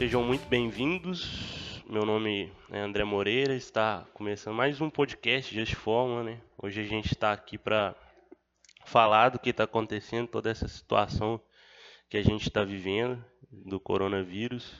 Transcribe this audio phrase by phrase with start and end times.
[0.00, 1.82] Sejam muito bem-vindos.
[1.86, 3.54] Meu nome é André Moreira.
[3.54, 6.40] Está começando mais um podcast Just Forma, né?
[6.56, 7.94] Hoje a gente está aqui para
[8.86, 11.38] falar do que está acontecendo, toda essa situação
[12.08, 13.22] que a gente está vivendo
[13.52, 14.74] do coronavírus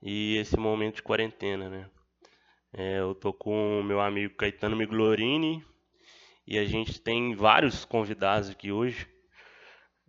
[0.00, 1.90] e esse momento de quarentena, né?
[2.72, 5.64] É, eu tô com o meu amigo Caetano Miglorini
[6.46, 9.08] e a gente tem vários convidados aqui hoje.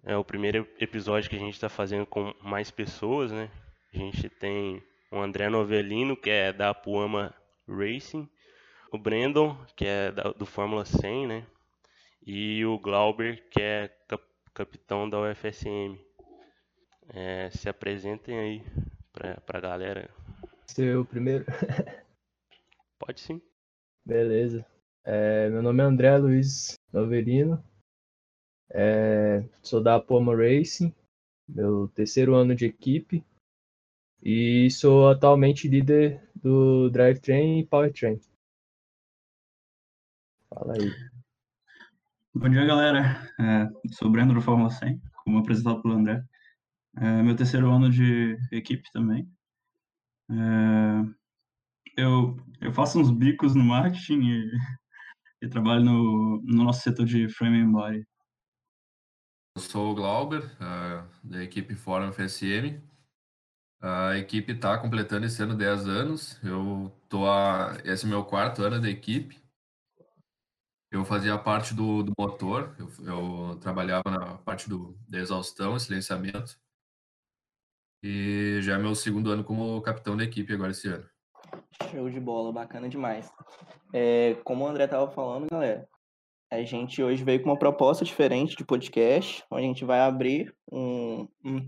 [0.03, 3.49] É o primeiro episódio que a gente está fazendo com mais pessoas, né?
[3.95, 7.33] A gente tem o André Novelino, que é da Puama
[7.65, 8.29] Racing,
[8.91, 11.47] o Brandon, que é da, do Fórmula 100, né?
[12.21, 14.21] E o Glauber, que é cap
[14.53, 15.97] capitão da UFSM.
[17.07, 18.63] É, se apresentem aí
[19.13, 20.09] para a galera.
[20.67, 21.45] Seu primeiro?
[22.99, 23.41] Pode sim.
[24.05, 24.65] Beleza.
[25.05, 27.63] É, meu nome é André Luiz Novelino,
[28.71, 30.93] é, sou da Poma Racing,
[31.47, 33.23] meu terceiro ano de equipe,
[34.25, 38.19] e sou atualmente líder do Drivetrain e Powertrain.
[40.49, 40.91] Fala aí.
[42.33, 43.31] Bom dia, galera.
[43.39, 46.23] É, sou o Breno do Fórmula 100, como apresentado pelo André.
[46.97, 49.29] É meu terceiro ano de equipe também.
[50.31, 54.51] É, eu, eu faço uns bicos no marketing e,
[55.43, 58.07] e trabalho no, no nosso setor de frame and body.
[59.55, 62.81] Eu sou o Glauber, uh, da equipe Fórum FSM.
[63.81, 66.43] A equipe está completando esse ano 10 anos.
[66.43, 69.43] Eu tô a, esse é meu quarto ano da equipe.
[70.91, 76.57] Eu fazia parte do, do motor, eu, eu, trabalhava na parte do, da exaustão, silenciamento.
[78.01, 81.09] E já é meu segundo ano como capitão da equipe agora esse ano.
[81.91, 83.29] Show de bola, bacana demais.
[83.93, 85.87] É, como o André estava falando, galera,
[86.51, 90.55] a gente hoje veio com uma proposta diferente de podcast, onde a gente vai abrir
[90.71, 91.59] um, um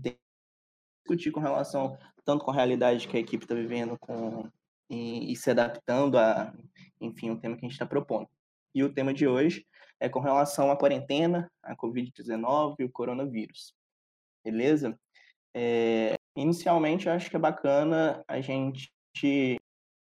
[1.08, 4.50] discutir com relação tanto com a realidade que a equipe está vivendo com,
[4.90, 6.52] e, e, se adaptando a,
[7.00, 8.28] enfim, o tema que a gente está propondo.
[8.74, 9.66] E o tema de hoje
[9.98, 13.74] é com relação à quarentena, à Covid-19 e o coronavírus.
[14.44, 14.98] Beleza?
[15.54, 18.92] É, inicialmente, eu acho que é bacana a gente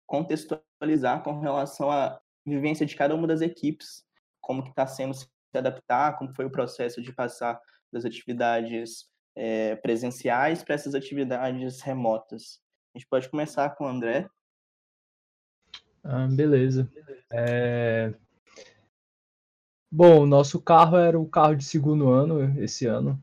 [0.05, 4.03] contextualizar com relação à vivência de cada uma das equipes
[4.41, 7.59] como que está sendo se adaptar, como foi o processo de passar
[7.91, 12.61] das atividades é, presenciais para essas atividades remotas.
[12.93, 14.29] A gente pode começar com o André.
[16.03, 16.89] Ah, beleza.
[17.31, 18.13] É...
[19.91, 23.21] Bom, o nosso carro era o carro de segundo ano esse ano.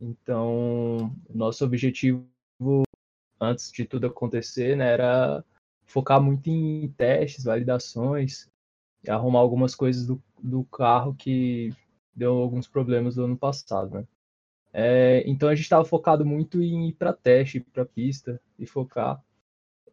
[0.00, 2.26] Então, nosso objetivo
[3.40, 5.44] antes de tudo acontecer, né, era
[5.84, 8.48] focar muito em testes, validações,
[9.04, 11.74] e arrumar algumas coisas do, do carro que
[12.14, 14.06] deu alguns problemas do ano passado, né?
[14.72, 19.22] É, então a gente estava focado muito em ir para teste, para pista e focar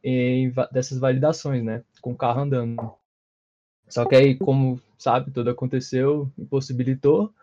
[0.04, 1.84] em dessas validações, né?
[2.02, 2.94] Com o carro andando.
[3.88, 7.34] Só que aí, como sabe, tudo aconteceu, impossibilitou.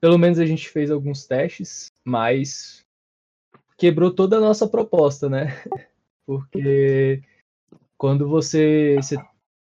[0.00, 2.84] Pelo menos a gente fez alguns testes, mas
[3.76, 5.46] quebrou toda a nossa proposta, né?
[6.24, 7.22] Porque
[7.96, 9.16] quando você, você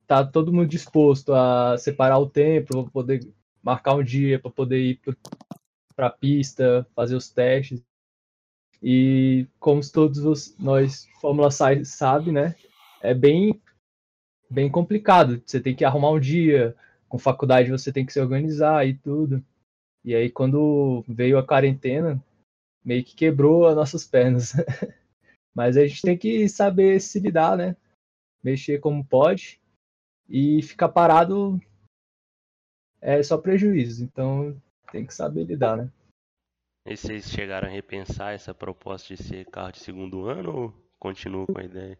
[0.05, 3.33] tá todo mundo disposto a separar o tempo para poder
[3.63, 5.01] marcar um dia para poder ir
[6.01, 7.79] para a pista, fazer os testes.
[8.81, 12.56] E como todos nós Fórmula SAI sabe, né?
[13.03, 13.62] É bem
[14.50, 15.44] bem complicado.
[15.45, 16.75] Você tem que arrumar um dia,
[17.07, 19.45] com faculdade você tem que se organizar e tudo.
[20.03, 22.19] E aí quando veio a quarentena,
[22.83, 24.53] meio que quebrou as nossas pernas.
[25.53, 27.78] Mas a gente tem que saber se lidar, né?
[28.44, 29.62] Mexer como pode
[30.28, 31.62] e ficar parado
[33.00, 34.03] é só prejuízo.
[34.03, 34.59] Então
[34.91, 35.90] tem que saber lidar, né?
[36.85, 41.46] E vocês chegaram a repensar essa proposta de ser carro de segundo ano ou continua
[41.46, 41.97] com a ideia?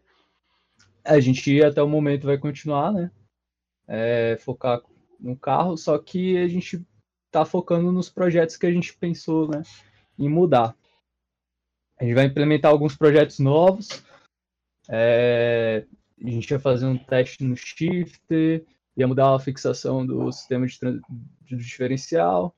[1.04, 3.10] A gente até o momento vai continuar, né?
[3.86, 4.82] É, focar
[5.18, 6.84] no carro, só que a gente
[7.30, 9.62] tá focando nos projetos que a gente pensou, né?
[10.18, 10.76] Em mudar.
[11.98, 14.02] A gente vai implementar alguns projetos novos.
[14.88, 15.86] É,
[16.20, 18.66] a gente ia fazer um teste no shifter,
[18.96, 20.78] ia mudar a fixação do sistema de,
[21.42, 22.54] de diferencial.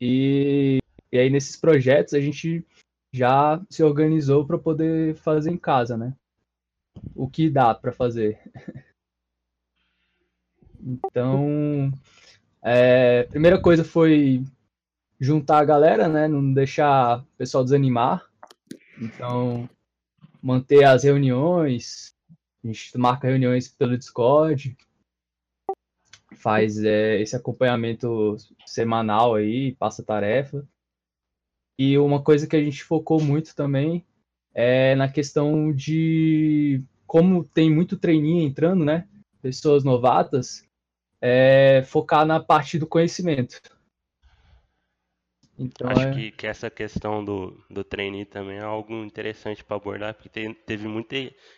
[0.00, 0.78] E,
[1.10, 2.64] e aí, nesses projetos, a gente
[3.12, 6.14] já se organizou para poder fazer em casa, né?
[7.14, 8.40] O que dá para fazer.
[10.88, 11.90] Então,
[12.62, 14.44] é, primeira coisa foi
[15.18, 16.28] juntar a galera, né?
[16.28, 18.24] Não deixar o pessoal desanimar.
[19.00, 19.68] Então,
[20.40, 22.14] manter as reuniões,
[22.62, 24.76] a gente marca reuniões pelo Discord,
[26.36, 30.66] faz é, esse acompanhamento semanal aí, passa tarefa.
[31.78, 34.06] E uma coisa que a gente focou muito também
[34.54, 39.06] é na questão de como tem muito treininho entrando, né?
[39.42, 40.66] Pessoas novatas,
[41.20, 43.60] é focar na parte do conhecimento.
[45.58, 46.14] Então, Acho é...
[46.14, 50.52] que, que essa questão do, do trainee também é algo interessante para abordar, porque tem,
[50.52, 51.16] teve muita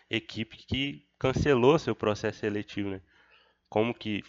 [0.09, 3.01] equipe que cancelou seu processo seletivo, né?
[3.69, 4.23] Como que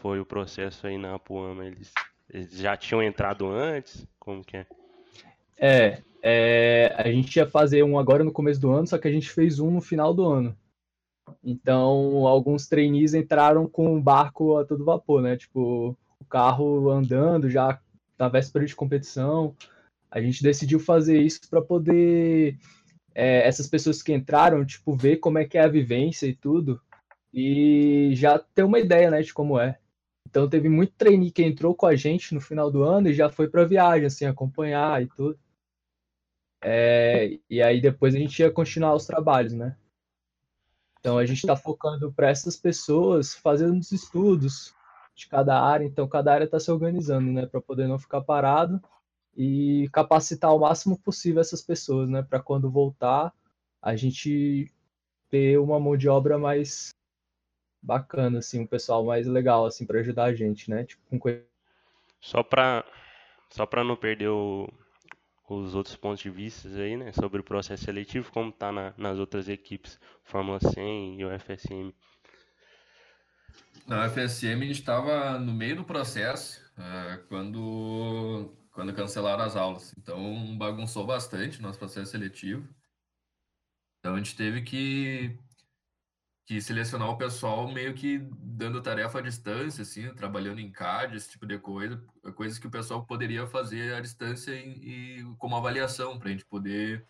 [0.00, 1.64] foi o processo aí na Apuama?
[1.66, 1.92] Eles,
[2.28, 4.06] eles já tinham entrado antes?
[4.18, 4.66] Como que é?
[5.58, 9.12] É, é, a gente ia fazer um agora no começo do ano, só que a
[9.12, 10.56] gente fez um no final do ano.
[11.44, 15.36] Então, alguns trainees entraram com o barco a todo vapor, né?
[15.36, 17.78] Tipo, o carro andando já
[18.18, 19.54] na véspera de competição.
[20.10, 22.58] A gente decidiu fazer isso para poder
[23.14, 26.80] é, essas pessoas que entraram, tipo, ver como é que é a vivência e tudo,
[27.32, 29.78] e já ter uma ideia, né, de como é.
[30.30, 33.28] Então teve muito trainee que entrou com a gente no final do ano e já
[33.28, 35.38] foi para viagem, assim, acompanhar e tudo.
[36.62, 39.76] É, e aí depois a gente ia continuar os trabalhos, né?
[41.00, 44.74] Então a gente está focando para essas pessoas fazendo os estudos
[45.14, 48.80] de cada área, então cada área está se organizando, né, para poder não ficar parado
[49.36, 53.32] e capacitar o máximo possível essas pessoas, né, para quando voltar
[53.82, 54.70] a gente
[55.28, 56.90] ter uma mão de obra mais
[57.82, 61.42] bacana, assim, um pessoal mais legal, assim, para ajudar a gente, né, tipo, com...
[62.20, 62.84] Só para
[63.50, 64.72] só para não perder o,
[65.48, 69.18] os outros pontos de vista aí, né, sobre o processo seletivo, como tá na, nas
[69.18, 71.92] outras equipes, Fórmula 100 e o FSM.
[73.86, 79.92] Na FSM a gente estava no meio do processo uh, quando quando cancelaram as aulas.
[79.98, 82.68] Então bagunçou bastante nosso processo seletivo.
[83.98, 85.36] Então a gente teve que
[86.50, 91.30] que selecionar o pessoal meio que dando tarefa à distância, assim, trabalhando em CAD, esse
[91.30, 92.04] tipo de coisa,
[92.34, 96.44] coisas que o pessoal poderia fazer à distância e, e como avaliação, para a gente
[96.44, 97.06] poder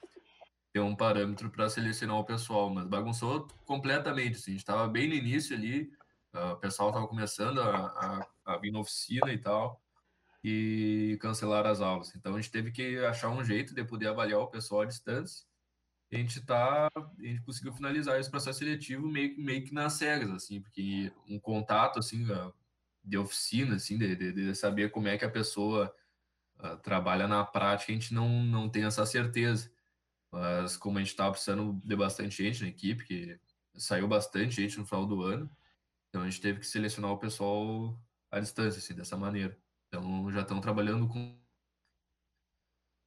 [0.75, 5.09] ter um parâmetro para selecionar o pessoal, mas bagunçou completamente, assim, a gente estava bem
[5.09, 5.91] no início ali,
[6.35, 9.81] o pessoal estava começando a, a, a, vir na oficina e tal,
[10.45, 12.15] e cancelaram as aulas.
[12.15, 15.49] Então a gente teve que achar um jeito de poder avaliar o pessoal à distância.
[16.13, 20.31] A gente tá, a gente conseguiu finalizar esse processo seletivo meio, meio que nas cegas,
[20.31, 22.27] assim, porque um contato assim
[23.05, 25.95] de oficina, assim, de, de, de saber como é que a pessoa
[26.59, 29.71] uh, trabalha na prática, a gente não, não tem essa certeza.
[30.33, 33.41] Mas como a gente estava precisando de bastante gente na equipe, que
[33.77, 35.51] saiu bastante gente no final do ano,
[36.09, 37.99] então a gente teve que selecionar o pessoal
[38.31, 39.57] à distância, assim, dessa maneira.
[39.89, 41.39] Então já estão trabalhando com.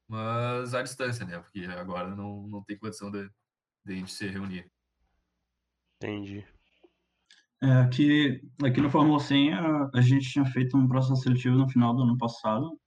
[0.08, 1.40] Mas à distância, né?
[1.40, 3.30] Porque agora não, não tem condição de,
[3.86, 4.70] de a gente se reunir.
[5.98, 6.46] Entendi.
[7.62, 11.70] É, aqui, aqui no Fórmula 100 a, a gente tinha feito um processo seletivo no
[11.70, 12.78] final do ano passado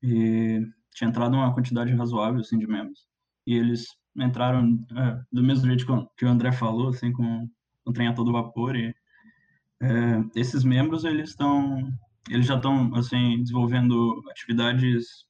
[0.00, 0.64] e
[0.94, 3.06] tinha entrado uma quantidade razoável assim, de membros.
[3.46, 5.84] E eles entraram é, do mesmo jeito
[6.16, 7.48] que o André falou, assim, com
[7.84, 8.76] o trem a todo vapor.
[8.76, 8.94] E
[9.82, 11.92] é, esses membros, eles estão
[12.30, 15.25] eles já estão assim desenvolvendo atividades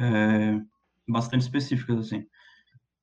[0.00, 0.60] é,
[1.08, 2.26] bastante específicas assim.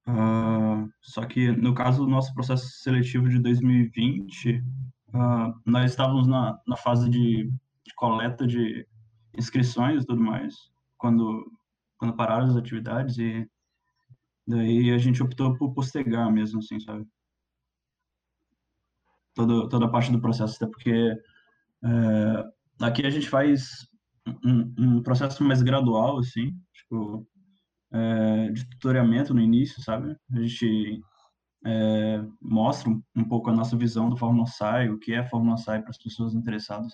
[0.07, 4.63] Uh, só que no caso do nosso processo seletivo de 2020, uh,
[5.13, 7.43] ah, nós estávamos na, na fase de,
[7.85, 8.87] de, coleta de
[9.37, 10.55] inscrições e tudo mais,
[10.97, 11.51] quando,
[11.97, 13.49] quando pararam as atividades e
[14.47, 17.05] daí a gente optou por postergar mesmo, assim, sabe?
[19.35, 21.13] Toda, toda a parte do processo, até porque
[21.83, 22.43] é,
[22.79, 23.87] Aqui a gente faz
[24.43, 27.27] um, um processo mais gradual, assim, tipo,
[27.91, 30.15] é, de tutoriamento no início, sabe?
[30.31, 31.01] A gente
[31.65, 35.81] é, mostra um, pouco a nossa visão do Fórmula SAI, o que é Fórmula SAI
[35.81, 36.93] para as pessoas interessadas.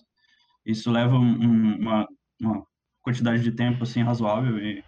[0.66, 2.08] Isso leva um, uma,
[2.42, 2.66] uma
[3.02, 4.84] quantidade de tempo, assim, razoável e,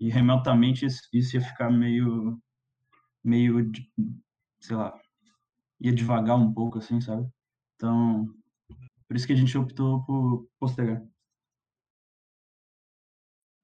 [0.00, 2.40] e remotamente isso ia ficar meio,
[3.22, 3.70] meio,
[4.60, 4.98] sei lá,
[5.80, 7.28] ia devagar um pouco, assim, sabe?
[7.76, 8.26] Então,
[9.06, 11.02] por isso que a gente optou por postergar.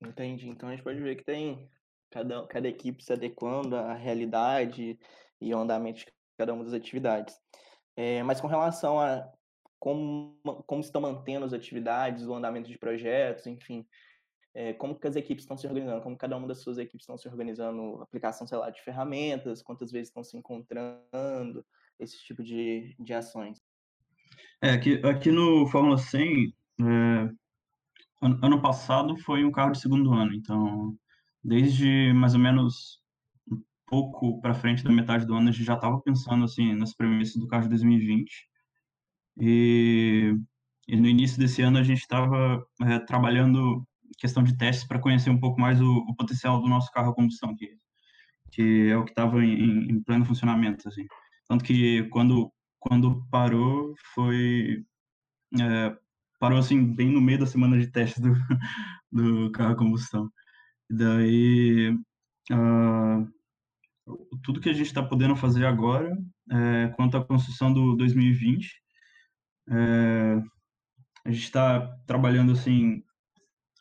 [0.06, 0.48] Entendi.
[0.48, 1.68] Então a gente pode ver que tem
[2.10, 4.98] cada, cada equipe se adequando à realidade
[5.40, 6.06] e ao andamento de
[6.38, 7.38] cada uma das atividades.
[7.96, 9.28] É, mas com relação a
[9.78, 13.86] como, como estão mantendo as atividades, o andamento de projetos, enfim,
[14.54, 17.18] é, como que as equipes estão se organizando, como cada uma das suas equipes estão
[17.18, 21.66] se organizando, aplicação, sei lá, de ferramentas, quantas vezes estão se encontrando,
[21.98, 23.60] esse tipo de, de ações.
[24.62, 27.30] É, aqui, aqui no Fórmula 100, é,
[28.26, 30.96] ano, passado foi um carro de segundo ano, então
[31.42, 33.00] desde mais ou menos
[33.50, 36.94] um pouco para frente da metade do ano a gente já estava pensando assim nas
[36.94, 38.48] premissas do carro de 2020
[39.40, 40.34] e,
[40.88, 43.86] e no início desse ano a gente estava é, trabalhando
[44.18, 47.14] questão de testes para conhecer um pouco mais o, o, potencial do nosso carro a
[47.14, 47.76] combustão que
[48.54, 51.04] que é o que estava em, em, pleno funcionamento, assim.
[51.48, 54.84] Tanto que quando, quando parou, foi...
[55.60, 55.96] É,
[56.44, 58.34] parou, assim, bem no meio da semana de teste do,
[59.10, 60.30] do carro a combustão.
[60.90, 61.88] Daí,
[62.52, 63.26] uh,
[64.42, 66.14] tudo que a gente está podendo fazer agora,
[66.50, 68.78] é, quanto à construção do 2020,
[69.70, 70.42] é,
[71.24, 73.02] a gente está trabalhando assim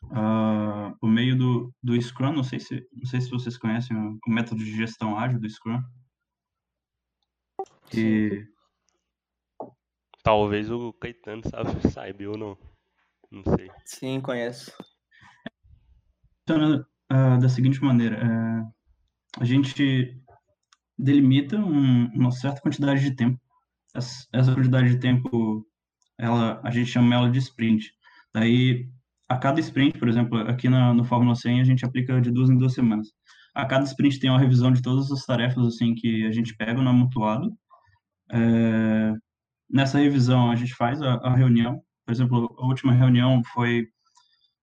[0.04, 2.32] uh, por meio do, do Scrum.
[2.32, 5.50] Não sei se não sei se vocês conhecem o, o método de gestão ágil do
[5.50, 5.82] Scrum.
[7.92, 8.53] E...
[10.24, 12.58] Talvez o Caetano sabe, saiba ou não.
[13.30, 13.70] Não sei.
[13.84, 14.72] Sim, conheço.
[16.48, 18.74] Funciona uh, da seguinte maneira: uh,
[19.38, 20.18] a gente
[20.98, 23.38] delimita um, uma certa quantidade de tempo.
[23.94, 25.66] Essa, essa quantidade de tempo,
[26.18, 27.92] ela, a gente chama ela de sprint.
[28.32, 28.88] Daí,
[29.28, 32.50] a cada sprint, por exemplo, aqui na, no Fórmula 100, a gente aplica de duas
[32.50, 33.08] em duas semanas.
[33.54, 36.80] A cada sprint tem uma revisão de todas as tarefas assim que a gente pega
[36.80, 37.52] no amontoado.
[38.32, 39.12] É,
[39.74, 41.82] nessa revisão, a gente faz a, a reunião.
[42.06, 43.88] Por exemplo, a última reunião foi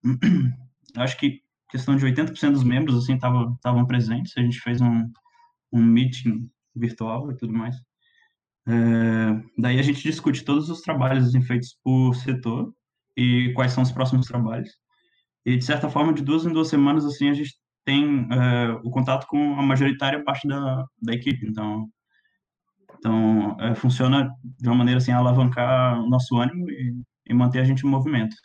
[0.96, 4.34] acho que questão de 80% dos membros assim estavam presentes.
[4.38, 5.12] A gente fez um,
[5.72, 7.76] um meeting virtual e tudo mais.
[8.68, 12.74] É, daí a gente discute todos os trabalhos assim, feitos por setor
[13.18, 14.72] e quais são os próximos trabalhos.
[15.46, 18.92] E, de certa forma, de duas em duas semanas, assim, a gente tem é, o
[18.92, 21.46] contato com a majoritária parte da, da equipe.
[21.48, 21.90] Então,
[23.02, 26.94] então é, funciona de uma maneira assim, alavancar o nosso ânimo e,
[27.28, 28.36] e manter a gente em movimento.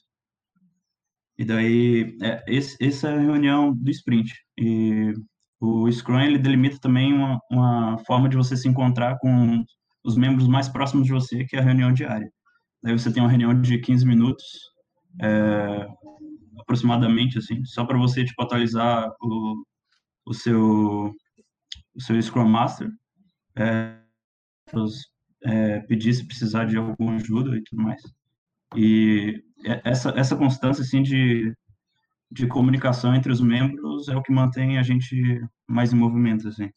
[1.38, 4.32] E daí, é, esse, essa é a reunião do sprint.
[4.58, 5.12] E
[5.60, 9.62] o Scrum, ele delimita também uma, uma forma de você se encontrar com
[10.02, 12.30] os membros mais próximos de você, que é a reunião diária.
[12.82, 14.44] Daí você tem uma reunião de 15 minutos,
[15.20, 15.86] é,
[16.58, 19.62] aproximadamente, assim, só para você, tipo, atualizar o,
[20.24, 21.12] o, seu,
[21.94, 22.88] o seu Scrum Master,
[23.58, 24.05] é,
[25.42, 28.02] é, pedir se precisar de alguma ajuda e tudo mais.
[28.74, 29.42] E
[29.84, 31.54] essa, essa constância, assim, de,
[32.30, 36.70] de comunicação entre os membros é o que mantém a gente mais em movimento, assim.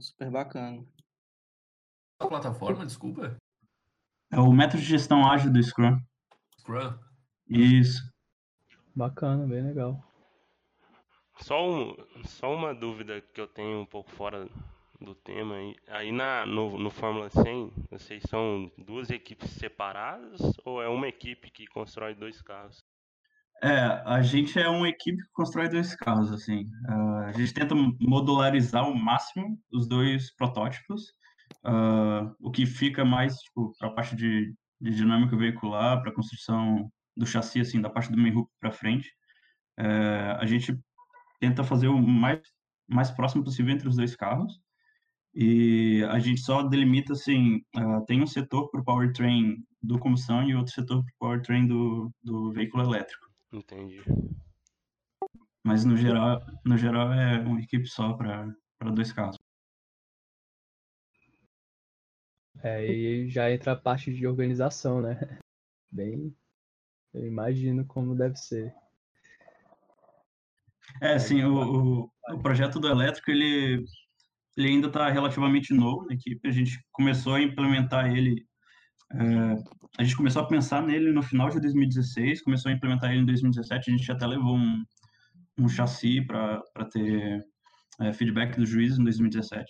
[0.00, 0.84] Super bacana.
[2.18, 3.36] A plataforma, desculpa?
[4.30, 6.00] É o método de gestão ágil do Scrum.
[6.58, 6.98] Scrum?
[7.48, 8.02] Isso.
[8.94, 10.02] Bacana, bem legal.
[11.40, 11.94] Só, um,
[12.24, 14.48] só uma dúvida que eu tenho um pouco fora
[15.00, 15.56] do tema.
[15.88, 21.50] Aí na, no, no Fórmula 100, vocês são duas equipes separadas ou é uma equipe
[21.50, 22.84] que constrói dois carros?
[23.62, 26.64] É, a gente é uma equipe que constrói dois carros, assim.
[26.88, 31.04] Uh, a gente tenta modularizar ao máximo os dois protótipos,
[31.64, 36.14] uh, o que fica mais, tipo, para a parte de, de, dinâmica veicular, para a
[36.14, 39.08] construção do chassi, assim, da parte do main hook para frente.
[39.80, 40.78] Uh, a gente
[41.40, 42.40] tenta fazer o mais,
[42.86, 44.60] mais próximo possível entre os dois carros,
[45.38, 50.42] e a gente só delimita, assim, uh, tem um setor para o powertrain do combustão
[50.42, 53.30] e outro setor para o powertrain do, do veículo elétrico.
[53.52, 54.02] Entendi.
[55.62, 58.50] Mas no geral, no geral é uma equipe só para
[58.94, 59.36] dois carros.
[62.62, 65.18] É, e já entra a parte de organização, né?
[65.92, 66.34] Bem,
[67.12, 68.74] eu imagino como deve ser.
[71.02, 73.84] É, sim, o, o, o projeto do elétrico, ele,
[74.56, 76.48] ele ainda está relativamente novo na equipe.
[76.48, 78.46] A gente começou a implementar ele
[79.12, 79.56] é,
[79.98, 83.26] a gente começou a pensar nele no final de 2016, começou a implementar ele em
[83.26, 83.90] 2017.
[83.90, 84.84] A gente até levou um,
[85.58, 87.44] um chassi para ter
[88.00, 89.64] é, feedback do juiz em 2017.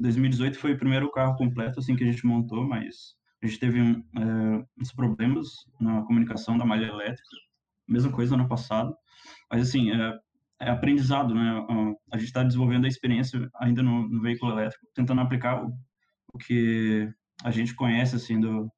[0.00, 3.80] 2018 foi o primeiro carro completo assim que a gente montou, mas a gente teve
[3.80, 5.48] é, uns problemas
[5.80, 7.36] na comunicação da malha elétrica.
[7.88, 8.94] Mesma coisa no ano passado.
[9.50, 10.18] Mas assim, é,
[10.62, 11.66] é aprendizado, né?
[12.12, 15.72] A gente está desenvolvendo a experiência ainda no, no veículo elétrico, tentando aplicar o,
[16.32, 18.70] o que a gente conhece assim do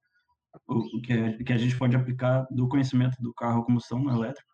[0.66, 4.48] o que, é, que a gente pode aplicar do conhecimento do carro a combustão elétrico.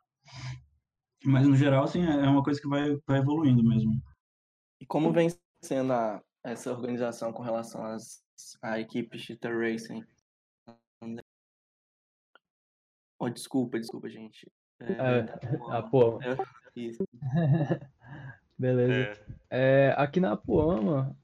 [1.25, 3.93] Mas, no geral, assim, é uma coisa que vai, vai evoluindo mesmo.
[4.81, 5.29] E como vem
[5.63, 8.25] sendo a, essa organização com relação às,
[8.63, 10.03] à equipe Cheetah Racing?
[13.19, 14.51] Oh, desculpa, desculpa, gente.
[14.81, 16.25] É, é, a Poama.
[16.25, 16.37] É,
[16.77, 17.05] isso.
[18.59, 19.21] Beleza.
[19.51, 19.89] É.
[19.89, 19.95] é.
[19.97, 21.17] aqui na Poama,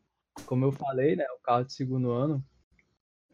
[0.47, 2.45] como eu falei, né, o carro de segundo ano,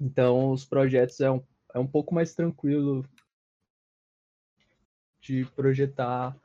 [0.04, 1.40] então, os projetos é um,
[1.72, 3.04] é um pouco mais tranquilo
[5.20, 6.36] de projetar,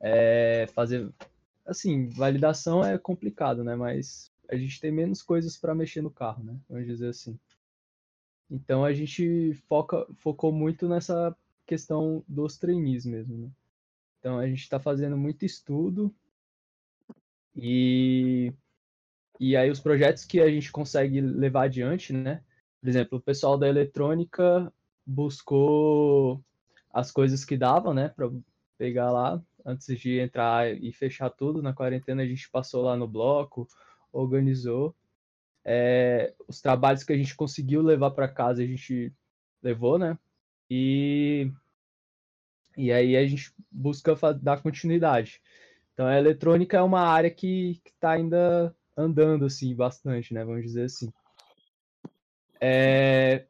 [0.00, 1.08] é, fazer.
[1.64, 3.76] Assim, validação é complicado, né?
[3.76, 6.58] Mas a gente tem menos coisas para mexer no carro, né?
[6.68, 7.38] Vamos dizer assim.
[8.50, 13.50] Então a gente foca, focou muito nessa questão dos trainees mesmo, né?
[14.18, 16.14] Então a gente está fazendo muito estudo
[17.60, 18.52] E,
[19.40, 22.42] e aí os projetos que a gente consegue levar adiante, né?
[22.80, 24.72] Por exemplo, o pessoal da eletrônica
[25.04, 26.42] buscou
[26.92, 28.30] as coisas que davam, né, para
[28.78, 32.22] pegar lá antes de entrar e fechar tudo na quarentena.
[32.22, 33.66] A gente passou lá no bloco,
[34.12, 34.94] organizou
[35.64, 39.12] é, os trabalhos que a gente conseguiu levar para casa, a gente
[39.62, 40.16] levou, né?
[40.70, 41.50] E
[42.78, 45.42] e aí a gente busca dar continuidade.
[45.92, 50.44] Então a eletrônica é uma área que está ainda andando assim bastante, né?
[50.44, 51.12] Vamos dizer assim.
[52.60, 53.46] É,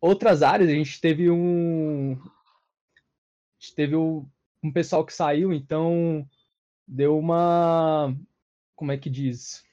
[0.00, 4.24] outras áreas a gente teve um a gente teve um,
[4.72, 6.24] pessoal que saiu, então
[6.86, 8.14] deu uma
[8.76, 9.64] como é que diz?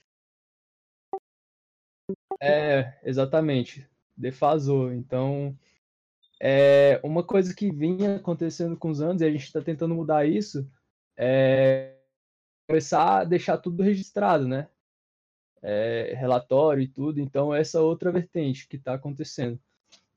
[2.42, 4.92] É, exatamente, defasou.
[4.92, 5.56] Então,
[6.48, 10.28] é uma coisa que vinha acontecendo com os anos e a gente está tentando mudar
[10.28, 10.70] isso
[11.18, 11.98] é
[12.68, 14.70] começar a deixar tudo registrado, né?
[15.64, 17.20] É, relatório e tudo.
[17.20, 19.60] Então, essa outra vertente que está acontecendo.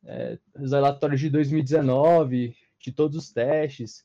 [0.05, 4.05] É, os relatórios de 2019, de todos os testes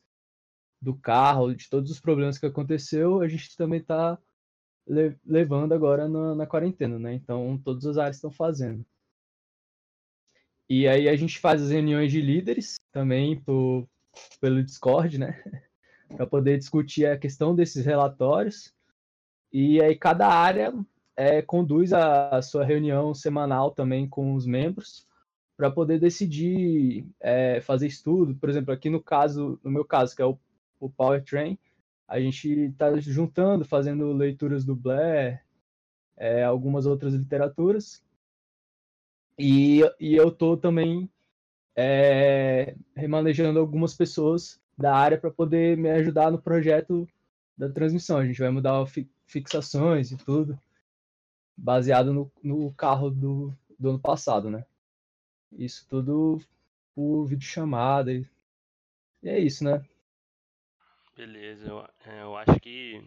[0.80, 4.18] do carro, de todos os problemas que aconteceu, a gente também está
[5.26, 7.12] levando agora na, na, quarentena, né?
[7.12, 8.82] Então, todas as áreas estão fazendo.
[10.68, 13.42] E aí a gente faz as reuniões de líderes também
[14.40, 15.42] pelo Discord, né?
[16.16, 18.72] Para poder discutir a questão desses relatórios.
[19.52, 20.72] E aí cada área
[21.16, 25.06] é, conduz a, a, sua reunião semanal também com os membros
[25.56, 28.34] para poder decidir é, fazer estudo.
[28.34, 30.38] Por exemplo, aqui no caso, no meu caso, que é o,
[30.80, 31.58] o Powertrain,
[32.08, 35.42] a gente está juntando, fazendo leituras do Blair,
[36.16, 38.02] é, algumas outras literaturas.
[39.38, 41.10] E, e eu estou também
[41.76, 47.08] é, remanejando algumas pessoas da área para poder me ajudar no projeto
[47.56, 48.18] da transmissão.
[48.18, 48.84] A gente vai mudar
[49.26, 50.58] fixações e tudo,
[51.56, 54.64] baseado no, no carro do, do ano passado, né?
[55.52, 56.40] Isso tudo
[56.94, 58.12] por videochamada.
[58.12, 58.26] E,
[59.22, 59.84] e é isso, né?
[61.16, 63.00] Beleza, eu, é, eu acho que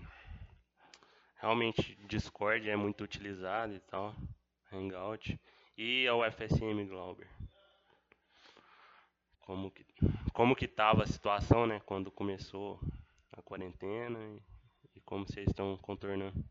[1.35, 4.15] realmente Discord é muito utilizado e tal,
[4.71, 5.37] Hangout.
[5.77, 7.29] E a UFSM Glauber?
[9.41, 9.85] Como que,
[10.33, 12.79] como que tava a situação, né, quando começou
[13.31, 16.43] a quarentena e, e como vocês estão contornando?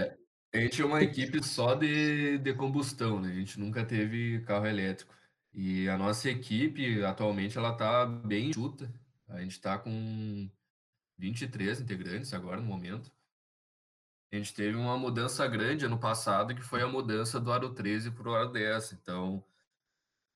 [0.00, 0.16] É,
[0.54, 3.28] a gente é uma equipe só de, de combustão, né?
[3.28, 5.14] A gente nunca teve carro elétrico.
[5.52, 8.92] E a nossa equipe, atualmente, ela está bem enxuta.
[9.28, 10.50] A gente está com
[11.18, 13.12] 23 integrantes agora, no momento.
[14.36, 18.10] A gente teve uma mudança grande ano passado, que foi a mudança do Aro 13
[18.10, 18.92] para o Aro 10.
[18.92, 19.42] Então,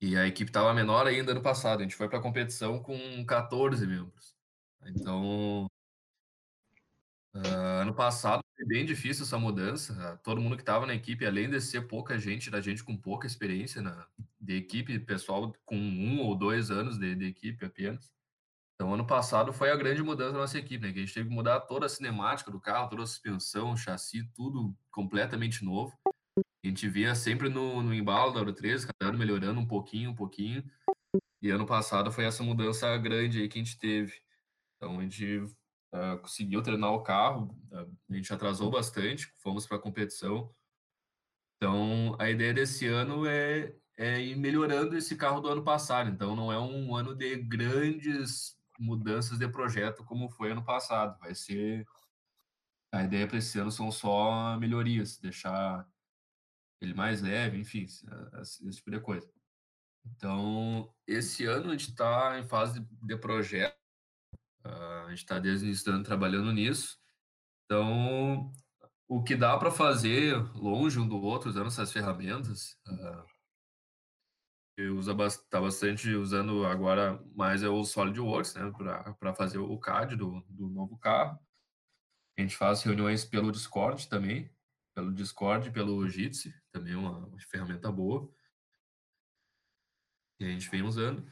[0.01, 1.81] e a equipe estava menor ainda ano passado.
[1.81, 4.35] A gente foi para a competição com 14 membros.
[4.87, 5.67] Então,
[7.35, 10.19] uh, ano passado foi bem difícil essa mudança.
[10.23, 13.27] Todo mundo que estava na equipe, além de ser pouca gente, da gente com pouca
[13.27, 14.07] experiência na,
[14.39, 18.11] de equipe, pessoal com um ou dois anos de, de equipe apenas.
[18.81, 20.91] Então, ano passado foi a grande mudança da nossa equipe, né?
[20.91, 24.27] Que a gente teve que mudar toda a cinemática do carro, toda a suspensão, chassi,
[24.33, 25.95] tudo completamente novo.
[26.35, 30.09] A gente via sempre no, no embalo da Euro 13, cada ano melhorando um pouquinho,
[30.09, 30.63] um pouquinho.
[31.43, 34.13] E ano passado foi essa mudança grande aí que a gente teve.
[34.77, 39.77] Então, a gente uh, conseguiu treinar o carro, uh, a gente atrasou bastante, fomos para
[39.77, 40.51] a competição.
[41.57, 46.09] Então, a ideia desse ano é, é ir melhorando esse carro do ano passado.
[46.09, 51.17] Então, não é um ano de grandes mudanças de projeto como foi ano passado.
[51.19, 51.85] Vai ser.
[52.91, 55.87] A ideia para esse ano são só melhorias, deixar
[56.81, 57.85] ele mais leve, enfim,
[58.41, 59.31] esse tipo de coisa.
[60.03, 63.77] Então, esse ano a gente está em fase de projeto,
[64.63, 66.99] a gente está desde o início do ano trabalhando nisso.
[67.63, 68.51] Então,
[69.07, 72.77] o que dá para fazer longe um do outro, usando essas ferramentas,
[74.89, 75.15] usa
[75.49, 78.71] tá bastante usando agora mais é o SolidWorks, né,
[79.19, 81.39] para fazer o CAD do, do novo carro.
[82.37, 84.49] A gente faz reuniões pelo Discord também,
[84.95, 88.31] pelo Discord, pelo Jitsi, também uma, uma ferramenta boa.
[90.39, 91.25] E a gente vem usando.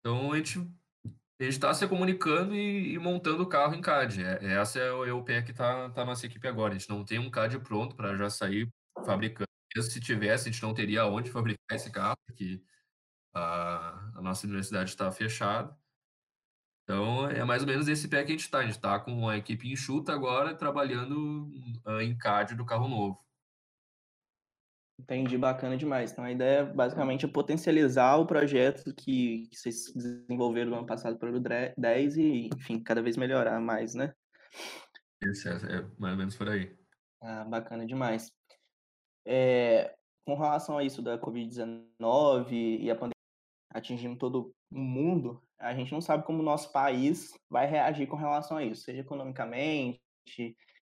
[0.00, 0.58] Então a gente
[1.40, 4.22] a gente está se comunicando e, e, montando o carro em CAD.
[4.22, 6.74] É, essa é o, é o pé que está tá nossa equipe agora.
[6.74, 8.68] A gente não tem um CAD pronto para já sair
[9.06, 9.48] fabricando.
[9.74, 12.60] Mesmo se tivesse, a gente não teria onde fabricar esse carro, porque
[13.32, 15.76] a, a nossa universidade está fechada.
[16.82, 18.58] Então, é mais ou menos esse pé que a gente está.
[18.58, 21.48] A gente está com a equipe enxuta agora, trabalhando
[21.86, 23.24] uh, em CAD do carro novo.
[24.98, 26.10] Entendi, bacana demais.
[26.10, 31.16] Então, a ideia basicamente é potencializar o projeto que, que vocês desenvolveram no ano passado
[31.16, 34.12] para o 10 e, enfim, cada vez melhorar mais, né?
[35.22, 36.76] Isso, é, é mais ou menos por aí.
[37.22, 38.30] Ah, bacana demais.
[39.26, 43.14] É, com relação a isso da Covid-19 e a pandemia
[43.72, 48.16] atingindo todo o mundo, a gente não sabe como o nosso país vai reagir com
[48.16, 50.00] relação a isso, seja economicamente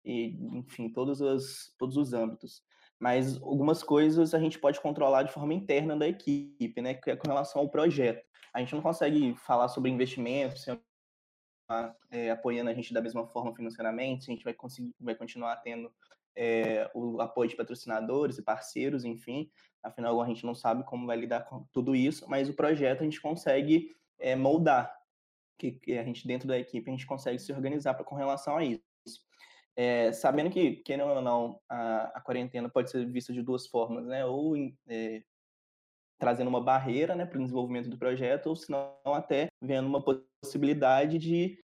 [0.06, 2.63] e, enfim, todos os, todos os âmbitos.
[3.00, 7.15] Mas algumas coisas a gente pode controlar de forma interna da equipe, né, que é
[7.15, 8.26] com relação ao projeto.
[8.54, 10.71] A gente não consegue falar sobre investimentos, se
[12.10, 15.58] é, apoiando a gente da mesma forma financeiramente, se a gente vai conseguir, vai continuar
[15.58, 15.91] tendo
[16.38, 19.50] é, o apoio de patrocinadores e parceiros, enfim.
[19.82, 23.04] Afinal, a gente não sabe como vai lidar com tudo isso, mas o projeto a
[23.04, 24.95] gente consegue é, moldar,
[25.58, 28.56] que, que, a gente dentro da equipe a gente consegue se organizar pra, com relação
[28.56, 28.84] a isso.
[29.76, 34.06] É, sabendo que, querendo ou não, a, a, quarentena pode ser vista de duas formas,
[34.06, 34.26] né?
[34.26, 34.56] Ou
[36.19, 40.04] trazendo uma barreira né, para o desenvolvimento do projeto, ou se não até vendo uma
[40.04, 41.60] possibilidade de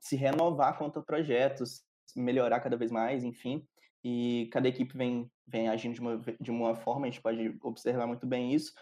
[0.00, 1.82] se renovar quanto a projetos,
[2.14, 3.66] melhorar cada vez mais, enfim.
[4.04, 8.06] E cada equipe vem, vem agindo de uma, de uma forma, a gente pode observar
[8.06, 8.74] muito bem isso.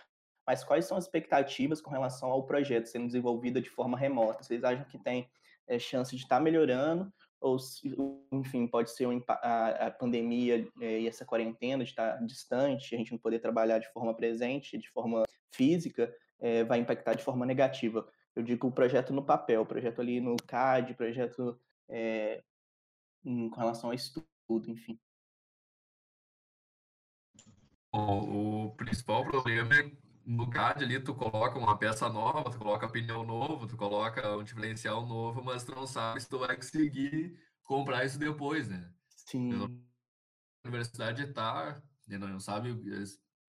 [0.44, 4.42] Mas quais são as expectativas com relação ao projeto sendo desenvolvido de forma remota?
[4.42, 5.30] Vocês acham que tem
[5.68, 7.12] é, chance de estar tá melhorando?
[7.40, 7.56] Ou,
[8.32, 12.94] enfim, pode ser um, a, a, pandemia é, e essa quarentena de estar tá distante,
[12.94, 17.22] a gente não poder trabalhar de forma presente, de forma física, é, vai impactar de
[17.22, 18.08] forma negativa.
[18.34, 21.60] Eu digo o projeto no papel, o projeto ali no CAD, projeto
[23.24, 24.26] com relação ao estudo,
[24.68, 24.98] enfim.
[27.92, 29.92] Bom, o principal problema é
[30.24, 34.42] no CAD ali tu coloca uma peça nova, tu coloca pneu novo, tu coloca um
[34.42, 38.90] diferencial novo, mas tu não sabe se tu vai conseguir comprar isso depois, né?
[39.08, 39.52] Sim.
[40.64, 42.74] A universidade está, né, não sabe,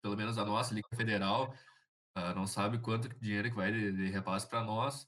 [0.01, 1.55] pelo menos a nossa Liga Federal,
[2.15, 5.07] ah, não sabe quanto dinheiro que vai de, de repasse para nós.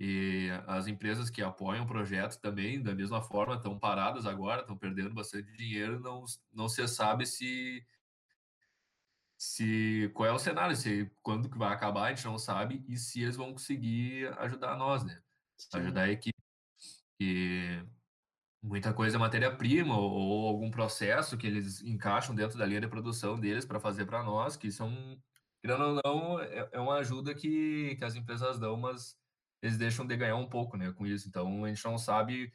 [0.00, 4.76] E as empresas que apoiam o projeto também, da mesma forma, estão paradas agora, estão
[4.76, 7.84] perdendo bastante dinheiro, não, não se sabe se
[9.44, 12.96] se qual é o cenário, se quando que vai acabar, a gente não sabe, e
[12.96, 15.20] se eles vão conseguir ajudar nós, né?
[15.58, 15.78] Sim.
[15.78, 16.38] Ajudar a equipe.
[17.20, 17.78] E
[18.62, 22.88] muita coisa é matéria-prima ou, ou, algum processo que eles encaixam dentro da linha de
[22.88, 24.90] produção deles para fazer para nós, que são,
[25.60, 29.14] querendo ou não, é, é uma ajuda que, que as empresas dão, mas
[29.62, 31.28] eles deixam de ganhar um pouco, né, com isso.
[31.28, 32.50] Então, a gente não sabe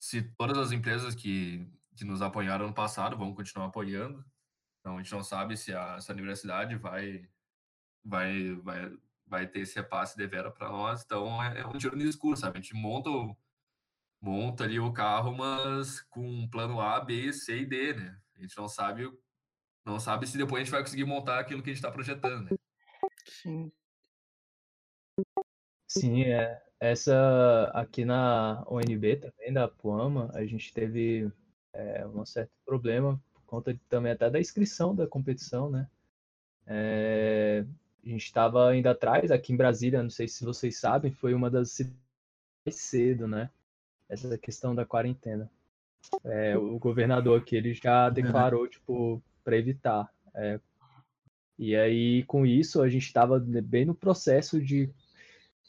[0.00, 4.24] se todas as empresas que, que nos apoiaram no passado vão continuar apoiando.
[4.86, 7.28] Então, a gente não sabe se a, essa universidade vai,
[8.04, 8.96] vai, vai,
[9.26, 11.02] vai ter esse repasse de vera para nós.
[11.02, 12.58] Então, é, é, um tiro no escuro, sabe?
[12.58, 13.10] A gente monta,
[14.20, 18.16] monta ali o carro, mas com um plano A, B, C e D, né?
[18.36, 19.12] A gente não sabe,
[19.84, 22.44] não sabe se depois a gente vai conseguir montar aquilo que a gente está projetando,
[22.44, 22.56] né?
[23.24, 23.72] Sim.
[25.88, 26.62] Sim, é.
[26.78, 31.28] Essa aqui na UNB também, da Puama, a gente teve
[31.72, 35.88] é, um certo problema conta também até da inscrição da competição, né?
[36.66, 37.64] É,
[38.04, 41.50] a gente estava indo atrás, aqui em Brasília, não sei se vocês sabem, foi uma
[41.50, 41.98] das cidades
[42.64, 43.50] mais cedo, né?
[44.08, 45.50] Essa questão da quarentena.
[46.24, 50.12] É, o governador aqui, ele já declarou, tipo, para evitar.
[50.34, 50.60] É,
[51.58, 54.90] e aí, com isso, a gente estava bem no processo de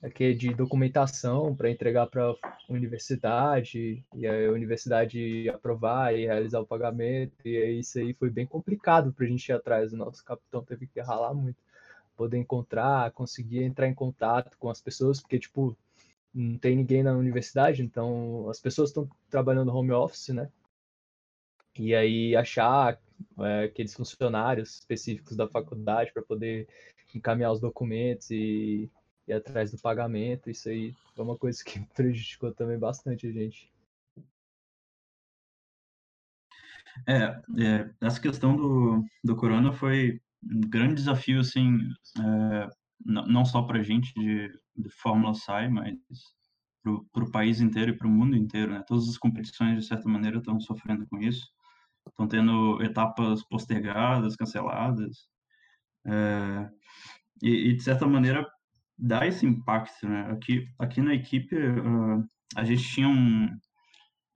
[0.01, 2.35] aqui é de documentação para entregar para a
[2.69, 9.11] universidade e a universidade aprovar e realizar o pagamento e isso aí foi bem complicado
[9.11, 9.93] para a gente ir atrás.
[9.93, 11.57] O nosso capitão teve que ralar muito,
[12.15, 15.75] poder encontrar, conseguir entrar em contato com as pessoas, porque tipo
[16.33, 20.51] não tem ninguém na universidade, então as pessoas estão trabalhando home office, né?
[21.79, 22.99] E aí achar
[23.39, 26.67] é, aqueles funcionários específicos da faculdade para poder
[27.15, 28.91] encaminhar os documentos e
[29.27, 30.49] ir atrás do pagamento.
[30.49, 33.71] Isso aí foi uma coisa que prejudicou também bastante a gente.
[37.07, 41.77] É, é essa questão do, do corona foi um grande desafio, assim,
[42.19, 42.69] é,
[43.05, 45.95] não só para a gente de, de Fórmula SAI, mas
[47.11, 48.83] para o país inteiro e para o mundo inteiro, né?
[48.87, 51.47] Todas as competições, de certa maneira, estão sofrendo com isso.
[52.07, 55.27] Estão tendo etapas postergadas, canceladas.
[56.05, 56.69] É,
[57.41, 58.47] e, e, de certa maneira,
[58.97, 60.31] dá esse impacto, né?
[60.31, 63.47] Aqui, aqui na equipe, uh, a gente tinha um,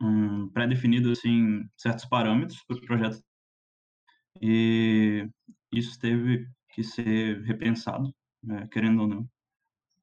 [0.01, 3.21] um pré-definido, assim, certos parâmetros para o projeto
[4.39, 5.27] e
[5.71, 9.29] isso teve que ser repensado, né, querendo ou não.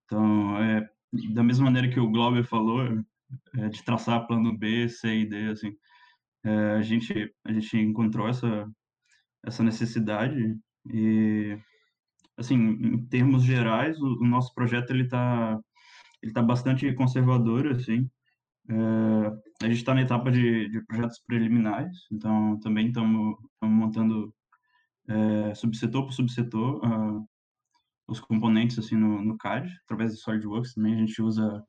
[0.04, 0.88] Então, é,
[1.32, 3.04] da mesma maneira que o Glauber falou,
[3.54, 5.76] é, de traçar plano B, C e D, assim,
[6.44, 8.70] é, a, gente, a gente encontrou essa,
[9.44, 11.58] essa necessidade e
[12.38, 15.60] assim, em termos gerais, o, o nosso projeto ele está
[16.22, 18.10] ele tá bastante conservador, assim.
[18.70, 24.34] É, a gente está na etapa de, de, projetos preliminares, então também estamos montando
[25.08, 27.26] é, subsetor por subsetor uh,
[28.06, 30.74] os componentes assim no, no, CAD através do SolidWorks.
[30.74, 31.64] Também a gente usa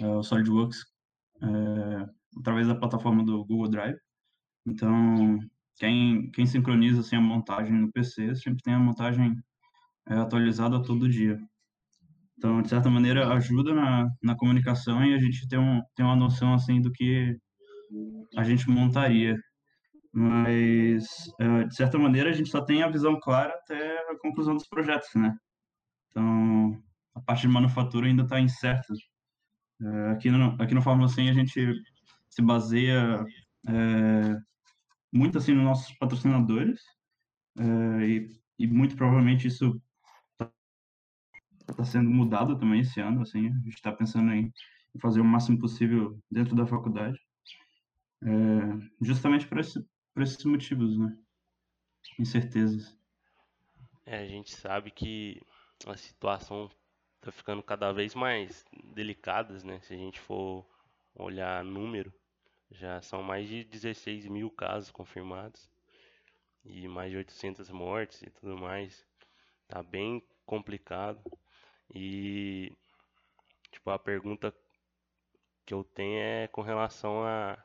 [0.00, 0.80] uh, o SolidWorks
[1.42, 3.98] uh, através da plataforma do Google Drive.
[4.66, 5.38] Então
[5.76, 9.36] quem, quem sincroniza assim, a montagem no PC sempre tem a montagem
[10.08, 11.38] é, atualizada todo dia.
[12.36, 16.16] Então, de certa maneira, ajuda na, na comunicação e a gente tem, um, tem uma
[16.16, 17.36] noção assim do que
[18.36, 19.36] a gente montaria.
[20.12, 21.06] Mas,
[21.40, 24.66] é, de certa maneira, a gente só tem a visão clara até a conclusão dos
[24.68, 25.34] projetos, né?
[26.10, 26.82] Então,
[27.14, 28.92] a parte de manufatura ainda está incerta.
[29.80, 31.72] É, aqui, no, aqui no Fórmula 100 a gente
[32.28, 33.24] se baseia
[33.68, 34.36] é,
[35.12, 36.80] muito assim nos nossos patrocinadores
[37.58, 39.80] é, e, e, muito provavelmente isso
[41.70, 44.52] está sendo mudado também esse ano assim a gente está pensando em
[45.00, 47.18] fazer o máximo possível dentro da faculdade
[48.22, 48.26] é,
[49.00, 51.16] justamente por, esse, por esses motivos né
[52.18, 52.96] incertezas
[54.04, 55.40] é, a gente sabe que
[55.86, 56.68] a situação
[57.16, 60.66] está ficando cada vez mais delicada né se a gente for
[61.14, 62.12] olhar número
[62.70, 65.70] já são mais de 16 mil casos confirmados
[66.64, 69.04] e mais de 800 mortes e tudo mais.
[69.68, 71.20] Tá bem complicado.
[71.94, 72.72] E
[73.70, 74.54] tipo a pergunta
[75.64, 77.58] que eu tenho é com relação a,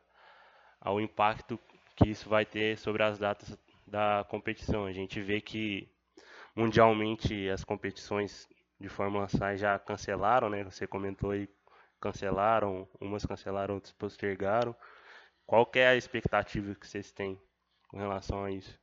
[0.79, 1.59] ao impacto
[1.95, 4.85] que isso vai ter sobre as datas da competição.
[4.85, 5.89] A gente vê que
[6.55, 8.47] mundialmente as competições
[8.79, 10.63] de Fórmula SAI já cancelaram, né?
[10.63, 11.49] Você comentou aí,
[11.99, 14.75] cancelaram, umas cancelaram, outras postergaram.
[15.45, 17.39] Qual é a expectativa que vocês têm
[17.87, 18.79] com relação a isso?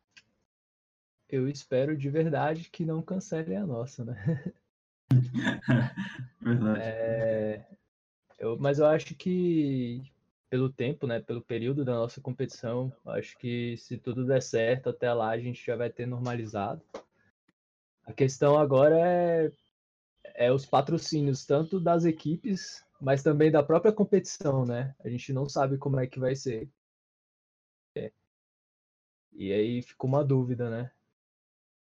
[1.29, 4.15] Eu espero de verdade que não cancelem a nossa, né?
[6.41, 6.81] verdade.
[6.81, 7.67] É,
[8.39, 10.03] eu, mas eu acho que
[10.51, 15.13] pelo tempo, né, pelo período da nossa competição, acho que se tudo der certo até
[15.13, 16.83] lá a gente já vai ter normalizado.
[18.07, 19.51] A questão agora é,
[20.35, 24.95] é os patrocínios tanto das equipes mas também da própria competição, né?
[25.05, 26.71] A gente não sabe como é que vai ser.
[27.95, 28.11] É.
[29.33, 30.91] E aí ficou uma dúvida, né?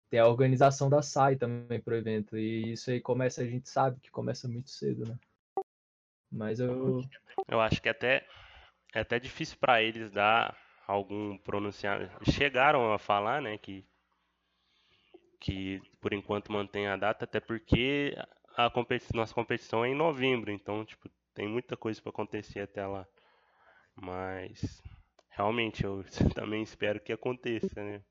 [0.08, 2.36] Tem a organização da SAI também pro evento.
[2.36, 5.18] E isso aí começa, a gente sabe que começa muito cedo, né?
[6.30, 7.02] Mas eu.
[7.48, 8.26] Eu acho que até
[8.94, 12.30] é até difícil para eles dar algum pronunciamento.
[12.30, 13.84] Chegaram a falar, né, que
[15.38, 18.16] que por enquanto mantém a data, até porque
[18.56, 18.72] a
[19.14, 23.06] nossa competição é em novembro, então, tipo, tem muita coisa para acontecer até lá.
[23.94, 24.82] Mas
[25.28, 28.02] realmente eu também espero que aconteça, né?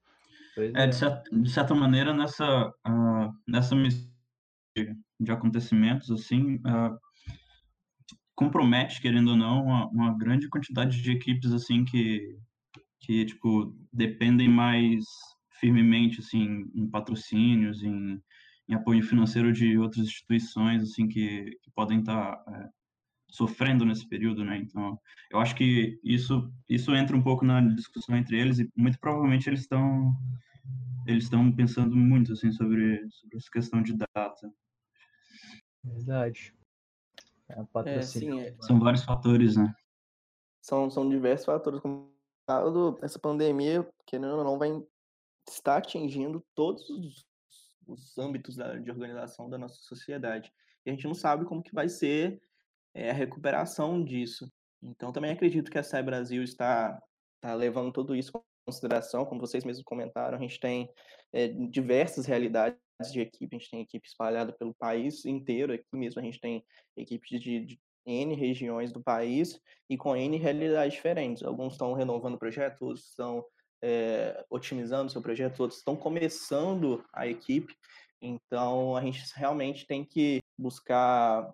[0.57, 4.09] É, é, de, certa, de certa maneira, nessa, uh, nessa missão
[5.19, 6.97] de acontecimentos, assim, uh,
[8.35, 12.37] compromete, querendo ou não, uma, uma, grande quantidade de equipes, assim, que,
[12.99, 15.05] que, tipo, dependem mais
[15.59, 18.21] firmemente, assim, em patrocínios, em
[18.67, 22.69] em apoio financeiro de outras instituições assim que, que podem estar tá, é,
[23.29, 24.57] sofrendo nesse período, né?
[24.57, 24.99] Então,
[25.31, 29.47] eu acho que isso isso entra um pouco na discussão entre eles e muito provavelmente
[29.49, 30.15] eles estão
[31.05, 34.53] eles estão pensando muito assim sobre sobre essa questão de data.
[35.83, 36.53] Verdade.
[37.49, 38.55] É, é, sim, é...
[38.61, 39.73] São vários fatores, né?
[40.61, 41.79] São, são diversos fatores.
[41.79, 42.11] Como
[43.01, 44.69] essa pandemia, querendo ou não, vai
[45.47, 47.25] estar atingindo todos os
[47.87, 50.51] os âmbitos da, de organização da nossa sociedade.
[50.85, 52.41] E a gente não sabe como que vai ser
[52.93, 54.51] é, a recuperação disso.
[54.81, 57.01] Então, também acredito que a SAI Brasil está,
[57.35, 58.31] está levando tudo isso
[58.65, 60.89] consideração, como vocês mesmos comentaram, a gente tem
[61.31, 62.77] é, diversas realidades
[63.11, 66.63] de equipe, a gente tem equipe espalhada pelo país inteiro, aqui mesmo a gente tem
[66.97, 71.43] equipes de, de N regiões do país e com N realidades diferentes.
[71.43, 73.45] Alguns estão renovando projetos, outros estão
[73.83, 77.75] é, otimizando seu projeto, outros estão começando a equipe.
[78.21, 81.53] Então, a gente realmente tem que buscar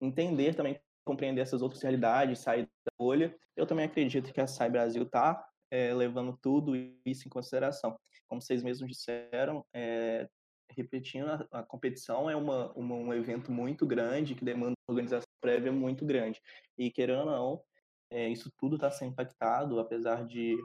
[0.00, 3.34] entender também, compreender essas outras realidades, sair da bolha.
[3.56, 7.96] Eu também acredito que a Sai Brasil está é, levando tudo isso em consideração.
[8.28, 10.28] Como vocês mesmos disseram, é,
[10.70, 15.28] repetindo, a, a, competição é uma, uma, um evento muito grande, que demanda uma organização
[15.40, 16.40] prévia muito grande.
[16.76, 17.62] E, querendo ou não,
[18.10, 20.56] é, isso tudo está sendo impactado, apesar de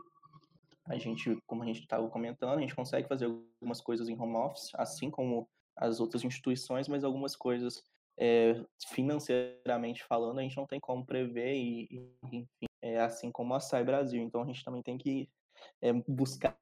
[0.87, 4.35] a gente, como a gente estava comentando, a gente consegue fazer algumas coisas em home
[4.35, 7.83] office, assim como as outras instituições, mas algumas coisas
[8.17, 12.47] é, financeiramente falando, a gente não tem como prever e, enfim,
[12.81, 14.21] é assim como a SAI Brasil.
[14.21, 15.29] Então a gente também tem que
[15.81, 16.57] é, buscar,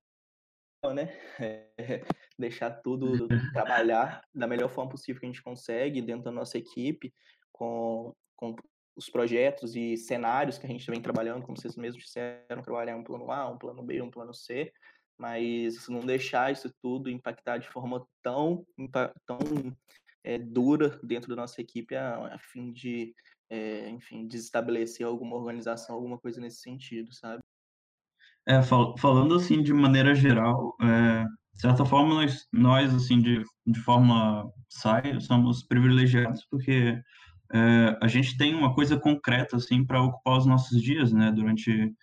[0.94, 1.14] né,
[2.38, 7.14] deixar tudo trabalhar da melhor forma possível que a gente consegue dentro da nossa equipe,
[7.52, 8.56] com, com
[8.96, 13.04] os projetos e cenários que a gente vem trabalhando, como vocês mesmos disseram, trabalhar um
[13.04, 14.72] plano A, um plano B, um plano C,
[15.18, 18.66] mas não deixar isso tudo impactar de forma tão,
[19.26, 19.40] tão
[20.24, 23.14] é, dura dentro da nossa equipe a, a fim de,
[23.50, 27.42] é, enfim, desestabelecer alguma organização, alguma coisa nesse sentido, sabe?
[28.48, 33.42] É, fal falando assim de maneira geral, é, de certa forma nós, nós assim de,
[33.66, 37.02] de forma sai, somos privilegiados porque
[38.02, 41.32] a gente tem uma coisa concreta assim para ocupar os nossos dias, né?
[41.32, 41.94] Durante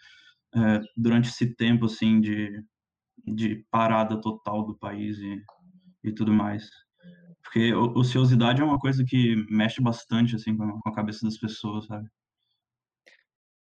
[0.97, 2.63] durante esse tempo assim de,
[3.27, 5.43] de parada total do país e,
[6.05, 6.71] e tudo mais.
[7.43, 12.09] Porque ociosidade é uma coisa que mexe bastante assim com a cabeça das pessoas, sabe?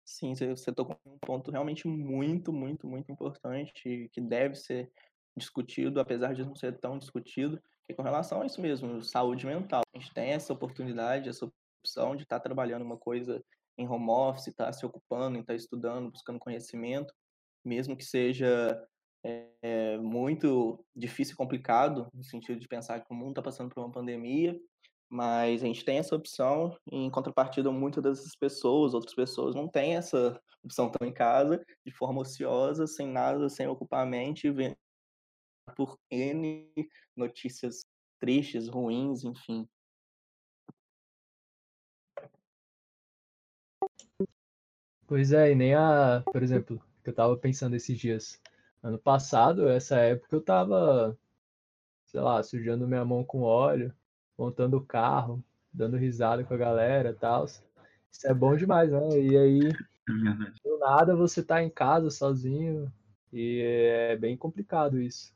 [0.04, 3.72] Sim, você tocou um ponto realmente muito, muito, muito importante
[4.10, 4.90] que deve ser
[5.38, 9.46] discutido, apesar de não ser tão discutido, que é com relação a isso mesmo, saúde
[9.46, 9.82] mental.
[9.94, 13.42] A gente tem essa oportunidade, essa opção de estar tá trabalhando uma coisa
[13.78, 17.14] em home office, estar tá se ocupando, estar tá estudando, buscando conhecimento,
[17.64, 18.78] mesmo que seja
[19.22, 23.80] é, muito difícil e complicado, no sentido de pensar que o mundo está passando por
[23.80, 24.58] uma pandemia,
[25.08, 29.96] mas a gente tem essa opção, em contrapartida, muitas dessas pessoas, outras pessoas, não têm
[29.96, 34.76] essa opção, estão em casa, de forma ociosa, sem nada, sem ocupar a mente, vendo
[35.74, 36.70] por N
[37.16, 37.86] notícias
[38.20, 39.68] tristes, ruins, enfim.
[45.06, 48.38] Pois é, e nem a, por exemplo, que eu tava pensando esses dias.
[48.82, 51.18] Ano passado, essa época, eu tava,
[52.06, 53.92] sei lá, sujando minha mão com óleo,
[54.36, 57.44] montando o carro, dando risada com a galera e tal.
[57.44, 59.20] Isso é bom demais, né?
[59.20, 62.90] E aí, é do nada, você tá em casa sozinho
[63.32, 65.34] e é bem complicado isso.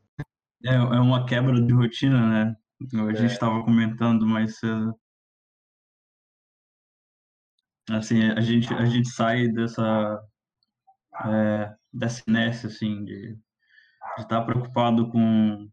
[0.65, 2.57] É, é uma quebra de rotina, né?
[2.95, 3.15] A é.
[3.15, 4.95] gente estava comentando mais cedo.
[7.91, 10.25] Assim, a gente, a gente sai dessa,
[11.27, 13.39] é, dessa inércia, assim, de
[14.19, 15.69] estar tá preocupado com,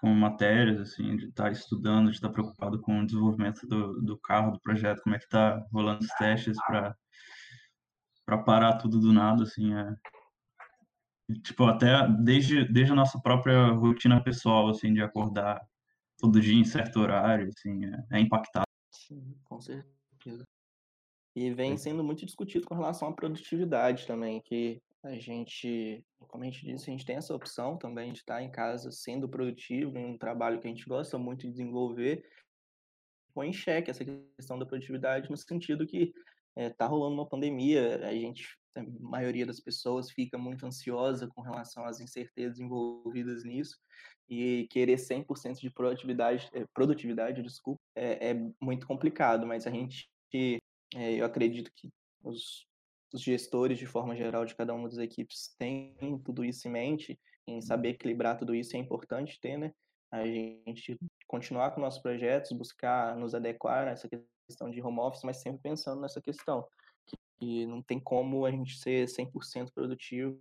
[0.00, 4.00] com matérias, assim, de estar tá estudando, de estar tá preocupado com o desenvolvimento do,
[4.02, 6.96] do carro, do projeto, como é que está rolando os testes para
[8.24, 9.94] para parar tudo do nada, assim, é,
[11.42, 15.62] tipo, até desde, desde a nossa própria rotina pessoal, assim, de acordar
[16.18, 18.66] todo dia em certo horário, assim, é, é impactado.
[18.90, 20.44] Sim, com certeza.
[21.36, 26.46] E vem sendo muito discutido com relação à produtividade também, que a gente, como a
[26.46, 30.06] gente disse, a gente tem essa opção também de estar em casa sendo produtivo em
[30.06, 32.24] um trabalho que a gente gosta muito de desenvolver,
[33.34, 36.12] põe em xeque essa questão da produtividade no sentido que
[36.56, 41.28] está eh, é, rolando uma pandemia, a gente a maioria das pessoas fica muito ansiosa
[41.28, 43.78] com relação às incertezas envolvidas nisso
[44.28, 50.08] e querer 100% de produtividade, eh, produtividade, desculpa, é, é, muito complicado, mas a gente,
[50.32, 51.90] é, eu acredito que
[52.22, 52.66] os,
[53.14, 57.20] os gestores, de forma geral, de cada uma das equipes têm tudo isso em mente,
[57.46, 59.72] em saber equilibrar tudo isso é importante ter, né?
[60.10, 60.98] A gente
[61.28, 64.08] continuar com nossos projetos, buscar nos adequar nessa
[64.48, 66.66] questão de home office, mas sempre pensando nessa questão
[67.40, 70.40] e não tem como a gente ser 100% produtivo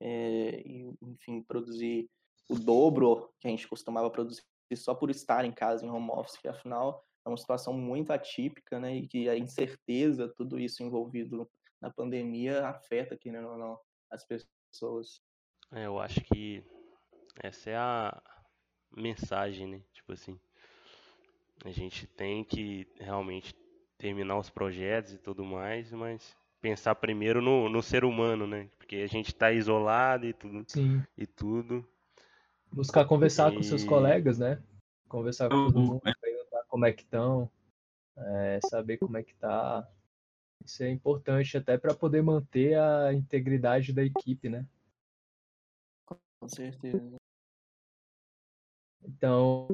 [0.00, 2.08] é, e, enfim, produzir
[2.48, 4.42] o dobro que a gente costumava produzir
[4.76, 8.78] só por estar em casa, em home office, que afinal é uma situação muito atípica,
[8.78, 11.48] né, e que a incerteza, tudo isso envolvido
[11.84, 13.78] na pandemia afeta, querendo ou não,
[14.10, 15.20] as pessoas.
[15.70, 16.64] É, eu acho que
[17.42, 18.22] essa é a
[18.96, 20.40] mensagem, né, tipo assim,
[21.62, 23.54] a gente tem que realmente
[23.98, 28.70] terminar os projetos e tudo mais, mas pensar primeiro no, no ser humano, né?
[28.78, 30.64] Porque a gente está isolado e tudo.
[30.66, 31.02] Sim.
[31.16, 31.86] E tudo.
[32.72, 33.56] Buscar conversar e...
[33.56, 34.62] com seus colegas, né?
[35.08, 37.50] Conversar com todo mundo, perguntar como é que estão,
[38.16, 39.86] é, saber como é que tá.
[40.64, 44.66] Isso é importante até para poder manter a integridade da equipe, né?
[46.40, 47.16] Com certeza.
[49.06, 49.68] Então,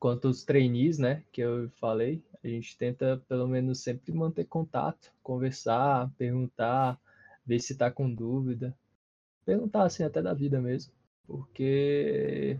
[0.00, 5.12] quanto aos trainees, né, que eu falei, a gente tenta pelo menos sempre manter contato,
[5.22, 6.98] conversar, perguntar,
[7.44, 8.74] ver se está com dúvida.
[9.44, 10.92] Perguntar assim até da vida mesmo.
[11.26, 12.58] Porque,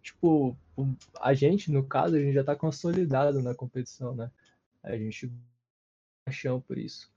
[0.00, 0.56] tipo,
[1.20, 4.30] a gente, no caso, a gente já está consolidado na competição, né?
[4.82, 5.30] A gente
[6.24, 7.12] paixão por isso.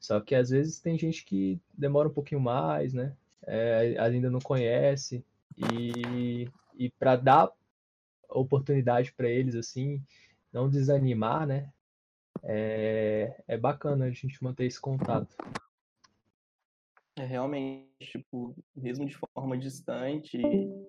[0.00, 3.16] Só que às vezes tem gente que demora um pouquinho mais, né?
[3.46, 5.24] É, ainda não conhece.
[5.56, 7.52] E, e para dar
[8.28, 10.02] oportunidade para eles, assim,
[10.52, 11.72] não desanimar, né?
[12.42, 15.34] É, é bacana a gente manter esse contato.
[17.18, 20.38] É realmente, tipo, mesmo de forma distante,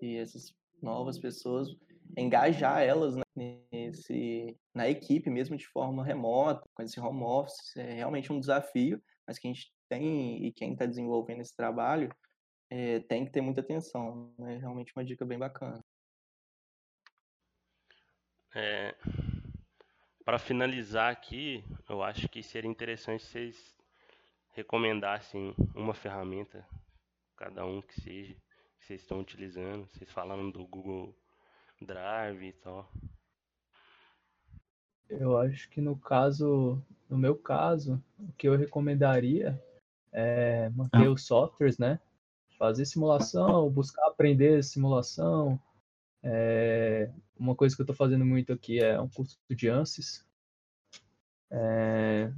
[0.02, 1.70] e essas novas pessoas,
[2.18, 3.24] engajar elas né,
[3.88, 7.76] nesse, na equipe mesmo de forma remota, com esse home office.
[7.76, 12.10] É realmente um desafio, mas que a gente tem, e quem está desenvolvendo esse trabalho,
[12.70, 14.34] é, tem que ter muita atenção.
[14.40, 14.58] É né?
[14.58, 15.84] realmente uma dica bem bacana.
[18.56, 18.96] É,
[20.26, 23.78] para finalizar aqui, eu acho que seria interessante vocês
[24.54, 26.68] recomendassem uma ferramenta,
[27.36, 28.34] cada um que seja,
[28.80, 29.88] que vocês estão utilizando.
[29.88, 31.16] Vocês falaram do Google
[31.80, 32.92] Drive e tal.
[35.10, 39.62] Eu acho que no caso, no meu caso, o que eu recomendaria
[40.12, 41.12] é manter ah.
[41.12, 42.00] os softwares, né?
[42.58, 45.60] Fazer simulação, buscar aprender simulação.
[46.24, 50.26] É, uma coisa que eu estou fazendo muito aqui é um curso de ANSYS.
[51.50, 52.32] É,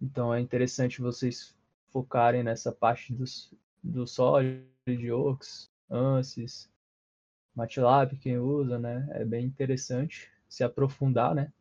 [0.00, 1.54] então é interessante vocês
[1.88, 6.70] focarem nessa parte dos, do SolidWorks, ANSYS,
[7.54, 9.06] MATLAB, quem usa, né?
[9.12, 11.52] É bem interessante se aprofundar, né?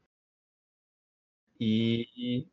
[1.60, 2.48] E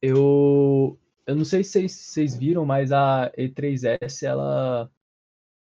[0.00, 4.90] eu, eu não sei se vocês, viram, mas a E3S ela,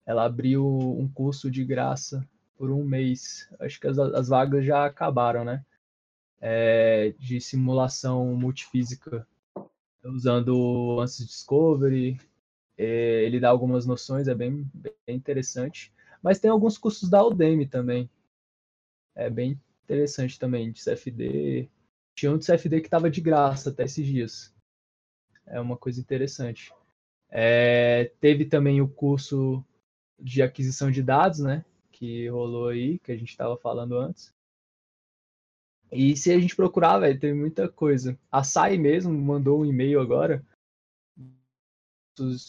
[0.07, 2.27] ela abriu um curso de graça
[2.57, 3.49] por um mês.
[3.61, 5.65] Acho que as, as vagas já acabaram, né?
[6.41, 9.27] É, de simulação multifísica
[10.05, 12.21] usando o Ansys Discovery.
[12.77, 15.93] É, ele dá algumas noções, é bem, bem interessante.
[16.23, 18.09] Mas tem alguns cursos da Udemy também.
[19.15, 21.69] É bem interessante também, de CFD.
[22.19, 24.53] Tinha um de CFD que estava de graça até esses dias.
[25.47, 26.75] É uma coisa interessante.
[27.31, 29.65] É, teve também o curso
[30.19, 31.65] de aquisição de dados, né?
[31.93, 34.35] Que rolou aí, que a gente estava falando antes.
[35.93, 38.19] E se a gente procurar, velho, tem muita coisa.
[38.33, 40.45] A SAI mesmo mandou um e-mail agora,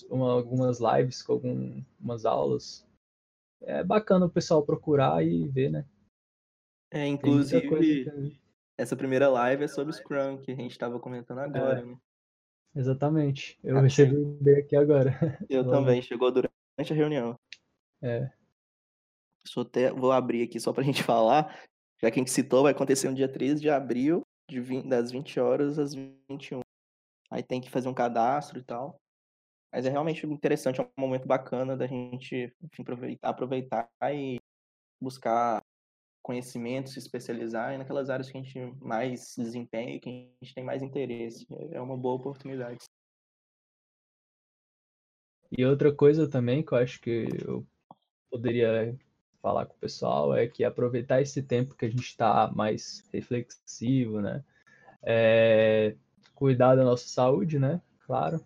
[0.10, 2.84] uma, algumas lives com algumas aulas.
[3.62, 5.86] É bacana o pessoal procurar e ver, né?
[6.90, 8.39] É, inclusive,
[8.82, 11.86] essa primeira live é sobre Scrum, que a gente estava comentando agora, é.
[11.86, 11.98] né?
[12.76, 13.60] Exatamente.
[13.64, 15.12] Eu ah, recebi o e-mail aqui agora.
[15.50, 16.54] Eu também, chegou durante
[16.92, 17.38] a reunião.
[18.02, 18.32] É.
[19.46, 21.54] Só até, vou abrir aqui só pra gente falar
[22.02, 25.12] já que a gente citou, vai acontecer no dia 13 de abril, de 20, das
[25.12, 26.62] 20 horas às 21.
[27.30, 28.98] Aí tem que fazer um cadastro e tal.
[29.72, 34.40] Mas é realmente interessante, é um momento bacana da gente enfim, aproveitar, aproveitar e
[35.02, 35.62] buscar
[36.30, 40.64] conhecimento, se especializar naquelas áreas que a gente mais desempenha e que a gente tem
[40.64, 41.48] mais interesse.
[41.72, 42.78] É uma boa oportunidade.
[45.52, 47.66] E outra coisa também que eu acho que eu
[48.30, 48.96] poderia
[49.42, 54.22] falar com o pessoal é que aproveitar esse tempo que a gente está mais reflexivo,
[54.22, 54.44] né?
[55.02, 55.96] É,
[56.36, 57.82] cuidar da nossa saúde, né?
[58.06, 58.40] Claro.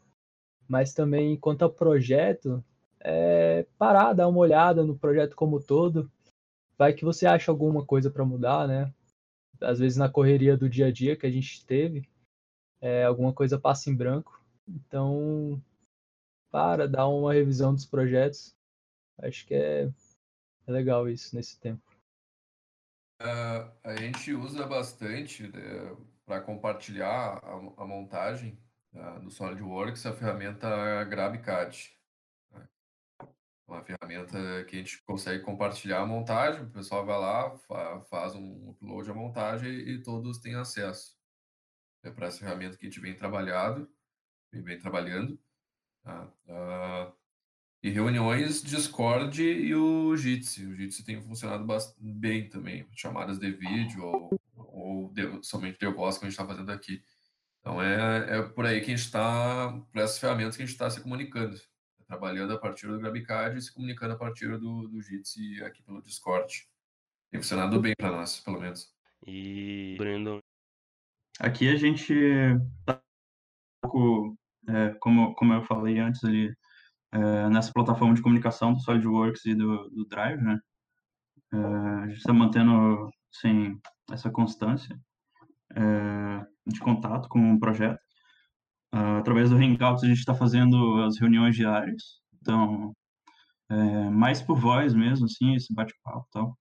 [0.70, 2.64] Mas também, quanto ao projeto,
[3.02, 6.10] é parar, dar uma olhada no projeto como todo.
[6.84, 8.94] Vai que você acha alguma coisa para mudar, né?
[9.62, 12.10] Às vezes na correria do dia a dia que a gente teve,
[12.82, 14.44] é, alguma coisa passa em branco.
[14.68, 15.64] Então,
[16.52, 18.54] para, dar uma revisão dos projetos.
[19.18, 19.90] Acho que é
[20.68, 21.82] é legal isso nesse tempo.
[23.22, 28.60] Uh, a gente usa bastante né, para compartilhar a, a montagem
[28.94, 31.98] uh, do SolidWorks a ferramenta GrabCAD.
[33.68, 38.36] Uma ferramenta que a gente consegue compartilhar a montagem, o pessoal vai lá, fa faz
[38.36, 41.18] um upload à montagem e todos têm acesso.
[42.03, 43.89] É para essa ferramenta que a gente vem trabalhado,
[44.51, 45.39] vem trabalhando.
[46.05, 47.14] Uh,
[47.84, 50.66] e reuniões Discord e o Jitsi.
[50.66, 51.66] O Jitsi tem funcionado
[51.99, 56.47] bem também, chamadas de vídeo ou, ou de, somente de voz que a gente está
[56.47, 57.03] fazendo aqui.
[57.59, 60.74] Então é, é por aí que a gente está, por essas ferramentas que a gente
[60.74, 61.57] está se comunicando,
[62.14, 66.01] trabalhando a partir do GrabCAD e se comunicando a partir do, do Jitsi aqui pelo
[66.01, 66.68] Discord.
[67.32, 68.93] Tem funcionado bem para nós, pelo menos.
[69.26, 69.97] E?
[71.39, 72.14] Aqui a gente
[72.86, 73.01] tá
[73.84, 74.38] um pouco,
[74.70, 76.55] é, como, como eu falei antes ali,
[77.11, 80.59] é, nessa plataforma de comunicação do SolidWorks e do, do Drive, né?
[81.51, 83.80] É, a gente está mantendo, assim,
[84.11, 84.95] essa constância
[85.76, 87.99] é, de contato com o projeto.
[88.94, 92.22] Através do Hangouts, a gente está fazendo as reuniões diárias.
[92.41, 92.94] Então,
[94.12, 96.58] mais por voz mesmo, assim, esse bate-papo tal.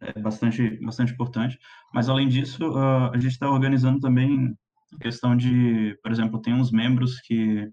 [0.00, 1.58] é bastante, bastante importante.
[1.92, 4.54] Mas, além disso, a gente está organizando também
[4.98, 7.68] questão de, por exemplo, tem uns membros que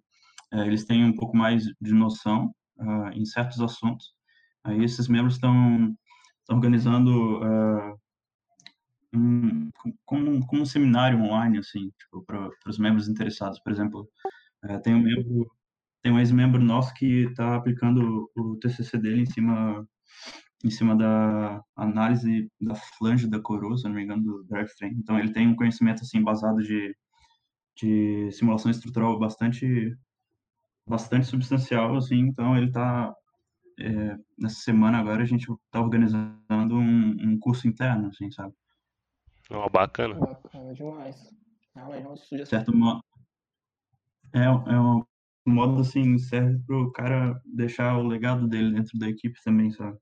[0.54, 4.14] é, eles têm um pouco mais de noção uh, em certos assuntos.
[4.64, 5.96] Aí esses membros estão
[6.50, 8.00] organizando uh,
[9.14, 9.70] um,
[10.06, 13.60] como, como um seminário online, assim, tipo, para os membros interessados.
[13.60, 14.10] Por exemplo,
[14.66, 15.52] uh, tem um membro,
[16.02, 19.88] tem um ex-membro nosso que está aplicando o TCC dele em cima
[20.64, 24.92] em cima da análise da flange da coroa, se não me engano, do drivetrain.
[24.98, 26.96] Então ele tem um conhecimento assim basado de,
[27.76, 29.96] de simulação estrutural bastante
[30.88, 32.20] bastante substancial, assim.
[32.20, 33.14] Então ele está
[33.80, 38.54] é, nessa semana agora a gente está organizando um, um, curso interno, assim, sabe?
[39.50, 40.16] Oh, bacana.
[40.16, 41.16] Bacana demais.
[41.76, 42.60] Realmente é uma sugestão.
[42.60, 43.02] Certo modo.
[44.34, 45.06] É, é um
[45.46, 49.98] modo assim, serve para o cara deixar o legado dele dentro da equipe também, sabe?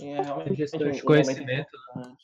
[0.00, 1.70] É realmente gestão de conhecimento.
[1.94, 2.14] Né?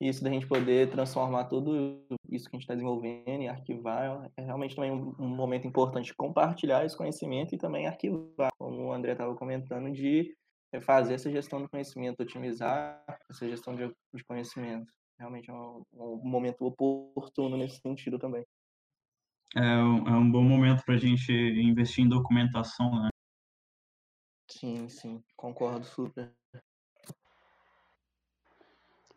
[0.00, 4.42] Isso da gente poder transformar tudo isso que a gente está desenvolvendo e arquivar é
[4.42, 8.92] realmente também um, um, momento importante de compartilhar esse conhecimento e também arquivar, como o
[8.92, 10.36] André estava comentando, de
[10.80, 14.92] fazer essa gestão do conhecimento, otimizar essa gestão de, de conhecimento.
[15.18, 18.44] Realmente é um, um, momento oportuno nesse sentido também.
[19.54, 23.08] É um, é um bom momento para a gente investir em documentação, né?
[24.50, 26.32] Sim, sim, concordo super.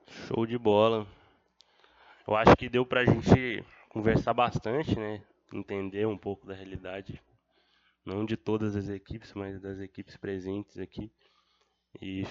[0.07, 1.07] Show de bola.
[2.27, 5.23] Eu acho que deu pra gente conversar bastante, né?
[5.51, 7.21] Entender um pouco da realidade,
[8.05, 11.11] não de todas as equipes, mas das equipes presentes aqui.
[12.01, 12.25] E,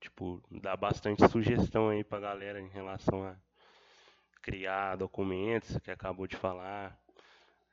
[0.00, 3.36] tipo, dar bastante sugestão aí pra galera em relação a
[4.42, 6.98] criar documentos, que acabou de falar.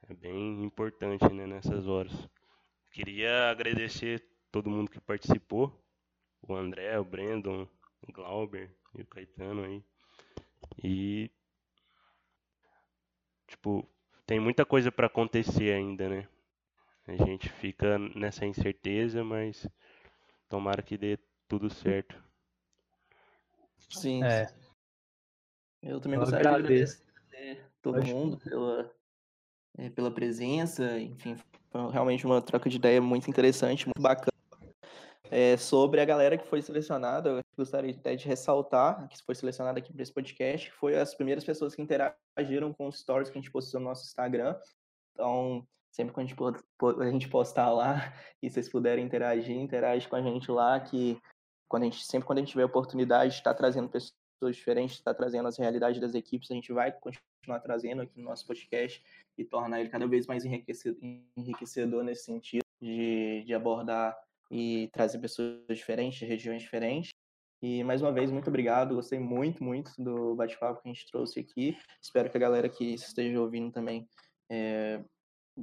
[0.09, 2.13] É bem importante, né, nessas horas.
[2.91, 5.71] Queria agradecer todo mundo que participou.
[6.41, 7.67] O André, o Brandon,
[8.07, 9.83] o Glauber, e o Caetano aí.
[10.83, 11.31] E
[13.47, 13.87] tipo,
[14.25, 16.27] tem muita coisa para acontecer ainda, né?
[17.07, 19.67] A gente fica nessa incerteza, mas
[20.49, 21.17] tomara que dê
[21.47, 22.21] tudo certo.
[23.89, 24.23] Sim.
[24.23, 24.47] É.
[25.81, 27.03] Eu também Eu gostaria agradeço.
[27.03, 28.91] de agradecer todo Pode mundo pela,
[29.77, 30.99] é, pela presença.
[30.99, 31.37] Enfim,
[31.69, 34.35] foi realmente uma troca de ideia muito interessante, muito bacana
[35.29, 37.29] é, sobre a galera que foi selecionada.
[37.29, 41.13] Eu gostaria até de ressaltar, que foi selecionada aqui para esse podcast, que foi as
[41.13, 44.55] primeiras pessoas que interagiram com os stories que a gente postou no nosso Instagram.
[45.13, 45.65] Então,
[45.95, 46.35] sempre que a gente,
[46.99, 47.95] a gente postar lá
[48.43, 51.17] e vocês puderem interagir, interage com a gente lá, que
[51.69, 55.13] quando a gente, sempre quando a gente tiver oportunidade de estar trazendo pessoas diferentes, estar
[55.13, 59.01] trazendo as realidades das equipes, a gente vai continuar trazendo aqui no nosso podcast
[59.37, 60.99] e tornar ele cada vez mais enriquecedor,
[61.37, 64.17] enriquecedor nesse sentido de, de abordar
[64.51, 67.11] e trazer pessoas diferentes, de regiões diferentes.
[67.61, 68.95] E mais uma vez, muito obrigado.
[68.95, 71.75] Gostei muito, muito do bate-papo que a gente trouxe aqui.
[72.01, 74.07] Espero que a galera que esteja ouvindo também
[74.51, 75.01] é,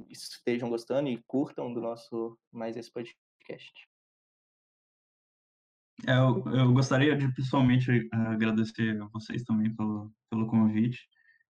[0.09, 3.71] estejam gostando e curtam do nosso mais esse podcast.
[6.07, 10.99] É, eu, eu gostaria de pessoalmente agradecer a vocês também pelo, pelo convite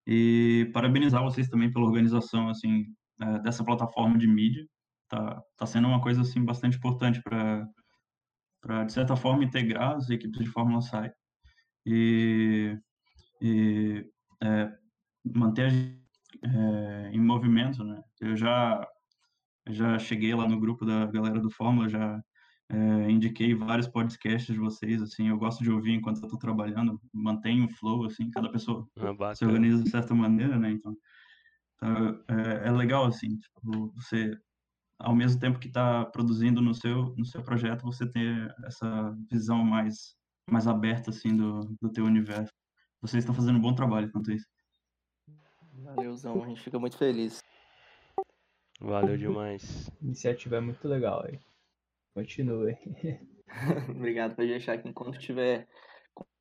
[0.06, 2.86] e parabenizar vocês também pela organização assim
[3.22, 4.68] é, dessa plataforma de mídia
[5.08, 7.68] tá, tá sendo uma coisa assim bastante importante para
[8.62, 11.12] para de certa forma integrar as equipes de Fórmula SAI
[11.86, 12.78] e,
[13.42, 14.10] e
[14.42, 14.72] é,
[15.26, 16.02] manter
[16.44, 18.02] é, em movimento, né?
[18.20, 18.88] Eu já
[19.70, 22.22] já cheguei lá no grupo da galera do Fórmula, já
[22.70, 27.00] é, indiquei vários podcasts de vocês, assim, eu gosto de ouvir enquanto eu tô trabalhando,
[27.14, 30.72] mantenho o flow, assim, cada pessoa ah, se organiza de certa maneira, né?
[30.72, 30.98] Então,
[31.76, 34.38] então é, é legal, assim, tipo, você
[35.00, 39.64] ao mesmo tempo que está produzindo no seu no seu projeto você ter essa visão
[39.64, 40.16] mais
[40.50, 42.54] mais aberta assim do, do teu universo
[43.02, 44.48] vocês estão fazendo um bom trabalho quanto isso
[45.84, 47.42] Valeuzão, a gente fica muito feliz
[48.80, 51.40] valeu demais iniciativa é muito legal aí
[52.14, 52.78] continue
[53.90, 55.68] obrigado por deixar aqui enquanto tiver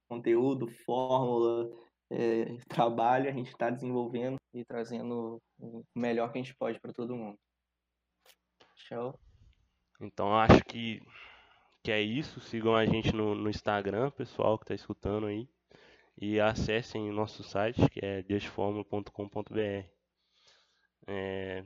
[0.08, 1.70] conteúdo fórmula
[2.10, 6.92] é, trabalho a gente está desenvolvendo e trazendo o melhor que a gente pode para
[6.92, 7.38] todo mundo
[8.88, 9.18] Show.
[10.00, 11.00] Então acho que,
[11.82, 12.40] que é isso.
[12.40, 15.48] Sigam a gente no, no Instagram, pessoal que está escutando aí.
[16.16, 19.86] E acessem nosso site, que é justformula.com.br.
[21.06, 21.64] É,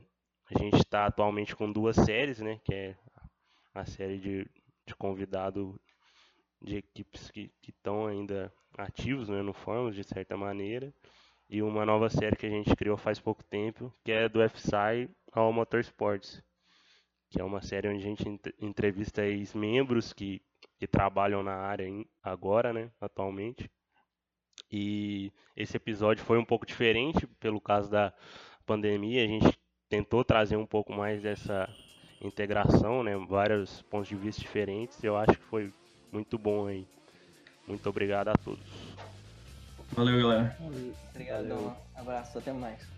[0.51, 2.61] a gente está atualmente com duas séries, né?
[2.65, 2.97] Que é
[3.75, 4.51] a série de,
[4.87, 5.79] de convidado
[6.63, 10.93] de equipes que estão ainda ativos né, no Fórmula, de certa maneira.
[11.49, 15.09] E uma nova série que a gente criou faz pouco tempo, que é do FSI
[15.33, 16.43] ao Motorsports
[17.31, 18.25] que é uma série onde a gente
[18.61, 20.41] entrevista ex-membros que,
[20.79, 21.87] que trabalham na área
[22.23, 23.71] agora, né, atualmente.
[24.71, 28.13] E esse episódio foi um pouco diferente pelo caso da
[28.65, 29.25] pandemia.
[29.25, 29.59] A gente
[29.89, 31.69] tentou trazer um pouco mais dessa
[32.21, 35.03] integração, né, vários pontos de vista diferentes.
[35.03, 35.73] Eu acho que foi
[36.11, 36.87] muito bom aí.
[37.67, 38.65] Muito obrigado a todos.
[39.93, 40.57] Valeu, galera.
[41.11, 41.53] Obrigado.
[41.53, 42.96] Um abraço, até mais.